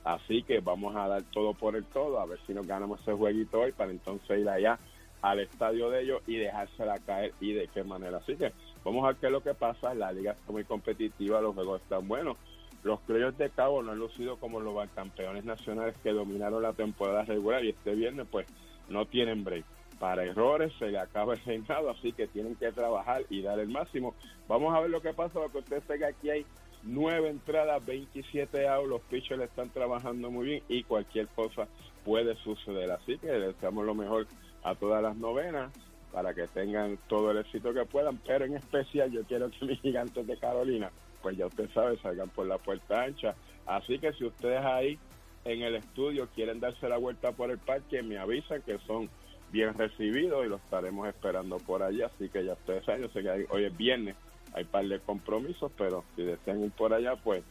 Así 0.05 0.43
que 0.43 0.61
vamos 0.61 0.97
a 0.97 1.07
dar 1.07 1.23
todo 1.23 1.55
por 1.55 1.77
el 1.77 1.85
todo, 1.85 2.19
a 2.19 2.27
ver 2.27 2.39
si 2.47 2.55
nos 2.55 2.67
ganamos 2.67 3.01
ese 3.01 3.13
jueguito 3.13 3.61
hoy 3.61 3.73
para 3.73 3.91
entonces 3.93 4.41
ir 4.41 4.49
allá 4.49 4.79
al 5.23 5.41
estadio 5.41 5.89
de 5.89 6.03
ellos 6.03 6.23
y 6.27 6.37
dejársela 6.37 6.99
caer 6.99 7.33
y 7.41 7.53
de 7.53 7.69
qué 7.69 7.85
manera. 7.85 8.19
Así 8.19 8.37
que 8.37 8.53
vamos 8.85 9.05
a 9.05 9.09
ver 9.09 9.17
qué 9.17 9.27
es 9.27 9.33
lo 9.33 9.43
que 9.43 9.55
pasa. 9.55 9.95
La 9.95 10.13
liga 10.13 10.33
está 10.33 10.53
muy 10.53 10.65
competitiva, 10.65 11.41
los 11.41 11.55
juegos 11.55 11.81
están 11.81 12.07
buenos. 12.07 12.37
Los 12.83 13.01
criollos 13.01 13.39
de 13.39 13.49
Cabo 13.51 13.83
no 13.83 13.93
han 13.93 13.99
lucido 13.99 14.37
como 14.39 14.61
los 14.61 14.75
campeones 14.91 15.45
nacionales 15.45 15.97
que 16.03 16.11
dominaron 16.11 16.63
la 16.63 16.73
temporada 16.73 17.23
regular 17.25 17.65
y 17.65 17.71
este 17.71 17.95
viernes 17.95 18.27
pues 18.31 18.47
no 18.89 19.07
tienen 19.07 19.45
break. 19.45 19.65
Para 20.01 20.25
errores 20.25 20.73
se 20.81 20.91
le 20.91 20.99
acaba 20.99 21.35
el 21.35 21.45
reinado, 21.45 21.91
así 21.91 22.13
que 22.13 22.27
tienen 22.27 22.57
que 22.57 22.73
trabajar 22.73 23.23
y 23.31 23.41
dar 23.41 23.61
el 23.61 23.69
máximo. 23.69 24.17
Vamos 24.49 24.75
a 24.75 24.81
ver 24.81 24.91
lo 24.91 25.01
que 25.01 25.15
pasa, 25.15 25.39
porque 25.39 25.59
usted 25.59 25.81
sé 25.87 25.99
que 25.99 26.07
aquí 26.07 26.29
hay 26.29 26.47
nueve 26.83 27.29
entradas, 27.29 27.85
27 27.87 28.67
outs, 28.67 28.89
los 28.89 29.01
pitchers 29.03 29.43
están 29.43 29.71
trabajando 29.71 30.29
muy 30.33 30.47
bien 30.47 30.63
y 30.69 30.83
cualquier 30.83 31.29
cosa 31.29 31.69
puede 32.05 32.35
suceder. 32.37 32.91
Así 32.91 33.17
que 33.19 33.29
deseamos 33.29 33.87
lo 33.87 33.95
mejor 33.95 34.27
a 34.63 34.75
todas 34.75 35.03
las 35.03 35.17
novenas 35.17 35.73
para 36.13 36.35
que 36.35 36.47
tengan 36.49 36.99
todo 37.09 37.31
el 37.31 37.39
éxito 37.39 37.73
que 37.73 37.87
puedan, 37.87 38.19
pero 38.19 38.45
en 38.45 38.57
especial 38.57 39.11
yo 39.11 39.25
quiero 39.25 39.51
que 39.51 39.65
mis 39.65 39.81
gigantes 39.81 40.27
de 40.27 40.37
Carolina, 40.37 40.91
pues 41.23 41.37
ya 41.37 41.47
usted 41.47 41.71
sabe, 41.73 41.97
salgan 41.99 42.29
por 42.29 42.47
la 42.47 42.59
puerta 42.59 43.03
ancha. 43.03 43.35
Así 43.67 43.99
que 43.99 44.13
si 44.13 44.25
ustedes 44.25 44.63
ahí 44.65 44.99
en 45.45 45.63
el 45.63 45.77
estudio 45.77 46.29
quieren 46.35 46.61
darse 46.61 46.89
la 46.89 46.99
vuelta 46.99 47.33
por 47.33 47.51
el 47.51 47.59
parque, 47.59 48.03
me 48.03 48.19
avisan 48.19 48.63
que 48.63 48.79
son 48.87 49.09
bien 49.51 49.75
recibidos 49.75 50.45
y 50.45 50.49
los 50.49 50.61
estaremos 50.63 51.09
esperando 51.09 51.57
por 51.59 51.83
allá. 51.83 52.07
Así 52.15 52.29
que 52.29 52.45
ya 52.45 52.53
ustedes 52.55 52.85
saben, 52.85 53.03
yo 53.03 53.09
sé 53.09 53.23
que 53.23 53.47
hoy 53.51 53.65
es 53.65 53.77
viernes, 53.77 54.17
hay 54.55 54.65
par 54.65 54.87
de 54.87 55.01
compromisos, 55.01 55.73
pero 55.77 56.05
si 56.15 56.23
desean 56.23 56.63
ir 56.63 56.73
por 56.73 56.93
allá, 56.93 57.17
pues 57.17 57.43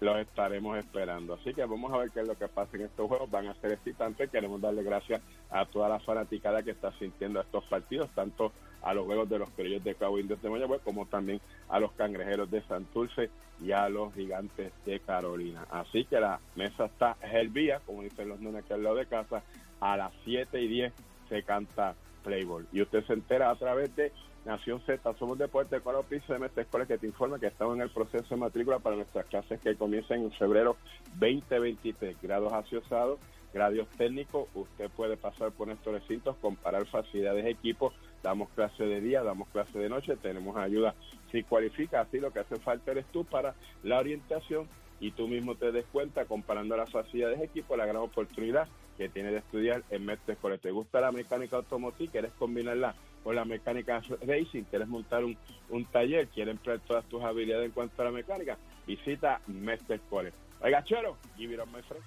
los 0.00 0.18
estaremos 0.18 0.78
esperando. 0.78 1.34
Así 1.34 1.54
que 1.54 1.64
vamos 1.64 1.92
a 1.92 1.98
ver 1.98 2.10
qué 2.10 2.20
es 2.20 2.28
lo 2.28 2.36
que 2.36 2.48
pasa 2.48 2.76
en 2.76 2.82
estos 2.82 3.08
juegos. 3.08 3.30
Van 3.30 3.46
a 3.46 3.54
ser 3.54 3.72
excitantes. 3.72 4.30
Queremos 4.30 4.60
darle 4.60 4.82
gracias 4.82 5.22
a 5.50 5.64
toda 5.66 5.88
la 5.88 6.00
fanaticada 6.00 6.62
que 6.62 6.72
está 6.72 6.92
sintiendo 6.98 7.40
estos 7.40 7.64
partidos, 7.64 8.10
tanto 8.14 8.52
a 8.82 8.94
los 8.94 9.06
juegos 9.06 9.28
de 9.28 9.38
los 9.38 9.50
criollos 9.50 9.82
de 9.82 9.94
Cabo 9.94 10.18
Indios 10.18 10.40
de 10.42 10.50
Mayagüez, 10.50 10.80
como 10.82 11.06
también 11.06 11.40
a 11.68 11.80
los 11.80 11.92
cangrejeros 11.92 12.50
de 12.50 12.62
Santurce 12.62 13.30
y 13.60 13.72
a 13.72 13.88
los 13.88 14.14
gigantes 14.14 14.72
de 14.84 15.00
Carolina. 15.00 15.66
Así 15.70 16.04
que 16.04 16.20
la 16.20 16.40
mesa 16.54 16.86
está 16.86 17.16
hervía, 17.20 17.80
como 17.84 18.02
dicen 18.02 18.28
los 18.28 18.40
nenes 18.40 18.64
que 18.64 18.74
al 18.74 18.82
lado 18.82 18.96
de 18.96 19.06
casa, 19.06 19.42
a 19.80 19.96
las 19.96 20.12
7 20.24 20.60
y 20.60 20.68
10 20.68 20.92
se 21.28 21.42
canta 21.42 21.94
Playboy. 22.26 22.66
Y 22.72 22.82
usted 22.82 23.04
se 23.06 23.12
entera 23.12 23.50
a 23.50 23.54
través 23.54 23.94
de 23.94 24.12
Nación 24.44 24.80
Z, 24.84 25.14
somos 25.18 25.38
deporte 25.38 25.80
con 25.80 25.94
pisos 26.04 26.28
de 26.28 26.38
Mestre 26.38 26.64
Escuela 26.64 26.86
que 26.86 26.98
te 26.98 27.06
informa 27.06 27.38
que 27.38 27.46
estamos 27.46 27.76
en 27.76 27.82
el 27.82 27.90
proceso 27.90 28.26
de 28.28 28.36
matrícula 28.36 28.80
para 28.80 28.96
nuestras 28.96 29.26
clases 29.26 29.60
que 29.60 29.76
comienzan 29.76 30.22
en 30.22 30.32
febrero 30.32 30.76
2023. 31.18 32.16
Grados 32.20 32.52
asociados, 32.52 33.18
grados 33.54 33.88
técnicos, 33.96 34.48
usted 34.54 34.90
puede 34.90 35.16
pasar 35.16 35.52
por 35.52 35.68
nuestros 35.68 36.00
recintos, 36.00 36.36
comparar 36.40 36.86
facilidades, 36.86 37.46
equipos, 37.46 37.94
damos 38.22 38.48
clase 38.50 38.84
de 38.84 39.00
día, 39.00 39.22
damos 39.22 39.48
clase 39.48 39.78
de 39.78 39.88
noche, 39.88 40.16
tenemos 40.16 40.56
ayuda 40.56 40.94
si 41.32 41.42
cualifica, 41.42 42.00
así 42.00 42.18
lo 42.18 42.32
que 42.32 42.40
hace 42.40 42.56
falta 42.56 42.90
eres 42.90 43.06
tú 43.06 43.24
para 43.24 43.54
la 43.82 43.98
orientación 43.98 44.68
y 45.00 45.10
tú 45.10 45.28
mismo 45.28 45.54
te 45.56 45.72
des 45.72 45.84
cuenta 45.86 46.24
comparando 46.24 46.76
las 46.76 46.90
facilidades 46.90 47.38
de 47.38 47.46
equipo, 47.46 47.76
la 47.76 47.86
gran 47.86 47.98
oportunidad 47.98 48.68
que 48.96 49.08
tiene 49.08 49.30
de 49.30 49.38
estudiar 49.38 49.82
en 49.90 50.04
Mestre 50.04 50.34
Escuela. 50.34 50.58
¿Te 50.58 50.70
gusta 50.70 51.00
la 51.00 51.12
mecánica 51.12 51.56
automotriz? 51.56 52.10
¿Quieres 52.10 52.32
combinarla 52.38 52.94
con 53.22 53.36
la 53.36 53.44
mecánica 53.44 54.00
racing? 54.26 54.64
¿Quieres 54.64 54.88
montar 54.88 55.24
un, 55.24 55.36
un 55.70 55.84
taller? 55.86 56.28
¿Quieres 56.28 56.56
emplear 56.56 56.80
todas 56.80 57.04
tus 57.06 57.22
habilidades 57.22 57.66
en 57.66 57.72
cuanto 57.72 58.02
a 58.02 58.06
la 58.06 58.10
mecánica? 58.10 58.58
Visita 58.86 59.40
Mestre 59.46 59.96
Escuela. 59.96 60.30
Oiga, 60.60 60.82
chero, 60.84 61.16
give 61.36 61.52
it 61.52 61.60
up, 61.60 61.66
my 61.66 61.82
friend. 61.82 62.02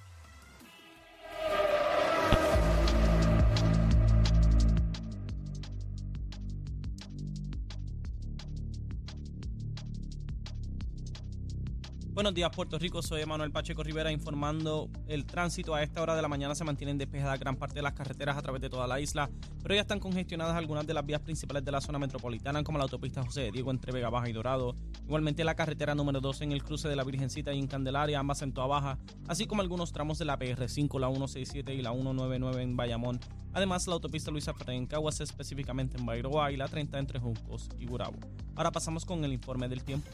Buenos 12.20 12.34
días, 12.34 12.52
Puerto 12.54 12.78
Rico. 12.78 13.02
Soy 13.02 13.26
Manuel 13.26 13.50
Pacheco 13.50 13.82
Rivera 13.82 14.12
informando 14.12 14.90
el 15.08 15.26
tránsito. 15.26 15.74
A 15.74 15.84
esta 15.84 16.02
hora 16.02 16.18
de 16.18 16.22
la 16.22 16.28
mañana 16.28 16.54
se 16.54 16.66
mantienen 16.66 16.98
despejadas 16.98 17.40
gran 17.40 17.56
parte 17.56 17.76
de 17.76 17.82
las 17.82 17.94
carreteras 17.94 18.36
a 18.36 18.42
través 18.42 18.62
de 18.62 18.70
toda 18.70 18.88
la 18.88 19.00
isla, 19.00 19.30
pero 19.64 19.74
ya 19.74 19.80
están 19.80 20.02
congestionadas 20.02 20.58
algunas 20.58 20.86
de 20.86 20.94
las 20.94 21.06
vías 21.06 21.22
principales 21.22 21.64
de 21.64 21.72
la 21.72 21.80
zona 21.80 21.98
metropolitana, 21.98 22.62
como 22.62 22.78
la 22.78 22.84
autopista 22.84 23.24
José 23.24 23.44
de 23.44 23.52
Diego 23.52 23.72
entre 23.72 23.94
Vega 23.94 24.10
Baja 24.10 24.28
y 24.28 24.34
Dorado. 24.34 24.76
Igualmente 25.06 25.46
la 25.46 25.56
carretera 25.56 25.96
número 25.96 26.20
2 26.20 26.42
en 26.42 26.52
el 26.52 26.62
cruce 26.62 26.90
de 26.90 26.98
la 26.98 27.06
Virgencita 27.06 27.54
y 27.54 27.60
en 27.60 27.68
Candelaria, 27.68 28.20
ambas 28.20 28.42
en 28.42 28.52
Toa 28.52 28.68
Baja, 28.68 28.98
así 29.30 29.48
como 29.48 29.62
algunos 29.62 29.94
tramos 29.94 30.20
de 30.20 30.26
la 30.26 30.38
PR5, 30.38 31.00
la 31.00 31.08
167 31.08 31.74
y 31.74 31.82
la 31.82 31.94
199 31.94 32.62
en 32.62 32.76
Bayamón. 32.76 33.22
Además, 33.54 33.88
la 33.88 33.94
autopista 33.94 34.30
Luisa 34.30 34.54
Ferrer 34.54 34.76
en 34.76 34.88
Caguas, 34.88 35.22
específicamente 35.22 35.98
en 35.98 36.06
Bairoa 36.06 36.52
y 36.52 36.58
la 36.58 36.68
30 36.68 37.00
entre 37.00 37.20
Juncos 37.22 37.70
y 37.80 37.86
Gurabo. 37.86 38.20
Ahora 38.58 38.72
pasamos 38.72 39.06
con 39.06 39.24
el 39.24 39.32
informe 39.32 39.70
del 39.70 39.86
tiempo. 39.86 40.10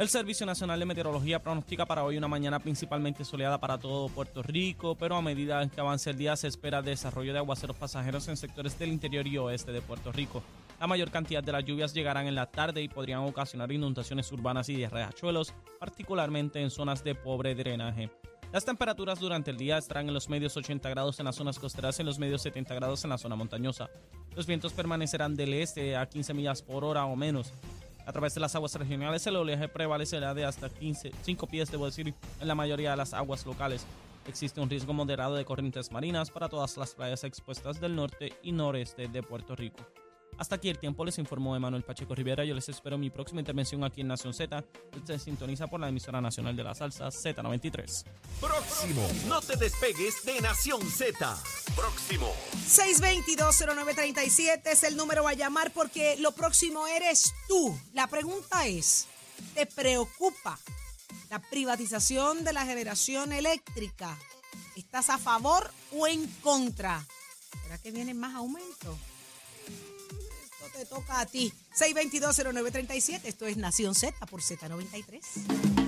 El 0.00 0.08
Servicio 0.08 0.46
Nacional 0.46 0.80
de 0.80 0.86
Meteorología 0.86 1.42
pronostica 1.42 1.84
para 1.84 2.04
hoy 2.04 2.16
una 2.16 2.26
mañana 2.26 2.58
principalmente 2.58 3.22
soleada 3.22 3.60
para 3.60 3.76
todo 3.76 4.08
Puerto 4.08 4.42
Rico, 4.42 4.94
pero 4.94 5.14
a 5.14 5.20
medida 5.20 5.68
que 5.68 5.78
avance 5.78 6.08
el 6.08 6.16
día 6.16 6.36
se 6.36 6.48
espera 6.48 6.80
desarrollo 6.80 7.34
de 7.34 7.38
aguaceros 7.38 7.76
pasajeros 7.76 8.26
en 8.28 8.38
sectores 8.38 8.78
del 8.78 8.88
interior 8.88 9.26
y 9.26 9.36
oeste 9.36 9.72
de 9.72 9.82
Puerto 9.82 10.10
Rico. 10.10 10.42
La 10.80 10.86
mayor 10.86 11.10
cantidad 11.10 11.44
de 11.44 11.52
las 11.52 11.66
lluvias 11.66 11.92
llegarán 11.92 12.26
en 12.26 12.34
la 12.34 12.46
tarde 12.46 12.80
y 12.80 12.88
podrían 12.88 13.20
ocasionar 13.20 13.70
inundaciones 13.72 14.32
urbanas 14.32 14.70
y 14.70 14.76
de 14.76 14.88
riachuelos, 14.88 15.52
particularmente 15.78 16.62
en 16.62 16.70
zonas 16.70 17.04
de 17.04 17.14
pobre 17.14 17.54
drenaje. 17.54 18.08
Las 18.54 18.64
temperaturas 18.64 19.20
durante 19.20 19.50
el 19.50 19.58
día 19.58 19.76
estarán 19.76 20.08
en 20.08 20.14
los 20.14 20.30
medios 20.30 20.56
80 20.56 20.88
grados 20.88 21.20
en 21.20 21.26
las 21.26 21.36
zonas 21.36 21.58
costeras 21.58 21.98
y 21.98 22.02
en 22.02 22.06
los 22.06 22.18
medios 22.18 22.40
70 22.40 22.74
grados 22.74 23.04
en 23.04 23.10
la 23.10 23.18
zona 23.18 23.36
montañosa. 23.36 23.90
Los 24.34 24.46
vientos 24.46 24.72
permanecerán 24.72 25.36
del 25.36 25.52
este 25.52 25.94
a 25.94 26.08
15 26.08 26.32
millas 26.32 26.62
por 26.62 26.86
hora 26.86 27.04
o 27.04 27.16
menos. 27.16 27.52
A 28.10 28.12
través 28.12 28.34
de 28.34 28.40
las 28.40 28.56
aguas 28.56 28.74
regionales 28.74 29.24
el 29.28 29.36
oleaje 29.36 29.68
prevalecerá 29.68 30.34
de 30.34 30.44
hasta 30.44 30.68
15, 30.68 31.12
5 31.22 31.46
pies, 31.46 31.70
debo 31.70 31.86
decir, 31.86 32.12
en 32.40 32.48
la 32.48 32.56
mayoría 32.56 32.90
de 32.90 32.96
las 32.96 33.14
aguas 33.14 33.46
locales. 33.46 33.86
Existe 34.26 34.60
un 34.60 34.68
riesgo 34.68 34.92
moderado 34.92 35.36
de 35.36 35.44
corrientes 35.44 35.92
marinas 35.92 36.28
para 36.28 36.48
todas 36.48 36.76
las 36.76 36.92
playas 36.96 37.22
expuestas 37.22 37.80
del 37.80 37.94
norte 37.94 38.32
y 38.42 38.50
noreste 38.50 39.06
de 39.06 39.22
Puerto 39.22 39.54
Rico. 39.54 39.86
Hasta 40.40 40.54
aquí 40.54 40.70
el 40.70 40.78
tiempo, 40.78 41.04
les 41.04 41.18
informó 41.18 41.54
Emanuel 41.54 41.82
Pacheco 41.82 42.14
Rivera. 42.14 42.46
Yo 42.46 42.54
les 42.54 42.66
espero 42.70 42.94
en 42.94 43.02
mi 43.02 43.10
próxima 43.10 43.40
intervención 43.40 43.84
aquí 43.84 44.00
en 44.00 44.08
Nación 44.08 44.32
Z. 44.32 44.64
Usted 44.96 45.18
se 45.18 45.24
sintoniza 45.24 45.66
por 45.66 45.80
la 45.80 45.90
emisora 45.90 46.22
nacional 46.22 46.56
de 46.56 46.64
la 46.64 46.74
salsa 46.74 47.08
Z93. 47.08 48.06
Próximo. 48.40 49.06
No 49.28 49.42
te 49.42 49.56
despegues 49.56 50.24
de 50.24 50.40
Nación 50.40 50.80
Z. 50.80 51.38
Próximo. 51.76 52.32
622-0937 52.66 54.62
es 54.64 54.82
el 54.84 54.96
número 54.96 55.28
a 55.28 55.34
llamar 55.34 55.72
porque 55.74 56.16
lo 56.18 56.32
próximo 56.32 56.86
eres 56.86 57.34
tú. 57.46 57.78
La 57.92 58.06
pregunta 58.06 58.66
es, 58.66 59.08
¿te 59.52 59.66
preocupa 59.66 60.58
la 61.28 61.38
privatización 61.50 62.44
de 62.44 62.54
la 62.54 62.64
generación 62.64 63.34
eléctrica? 63.34 64.16
¿Estás 64.74 65.10
a 65.10 65.18
favor 65.18 65.70
o 65.92 66.06
en 66.06 66.26
contra? 66.42 67.06
¿Será 67.62 67.76
que 67.76 67.90
vienen 67.90 68.18
más 68.18 68.34
aumentos? 68.34 68.96
Te 70.68 70.84
toca 70.86 71.20
a 71.20 71.26
ti. 71.26 71.52
622-0937, 71.76 73.20
esto 73.24 73.46
es 73.46 73.56
Nación 73.56 73.94
Z 73.94 74.26
por 74.26 74.40
Z93. 74.40 75.79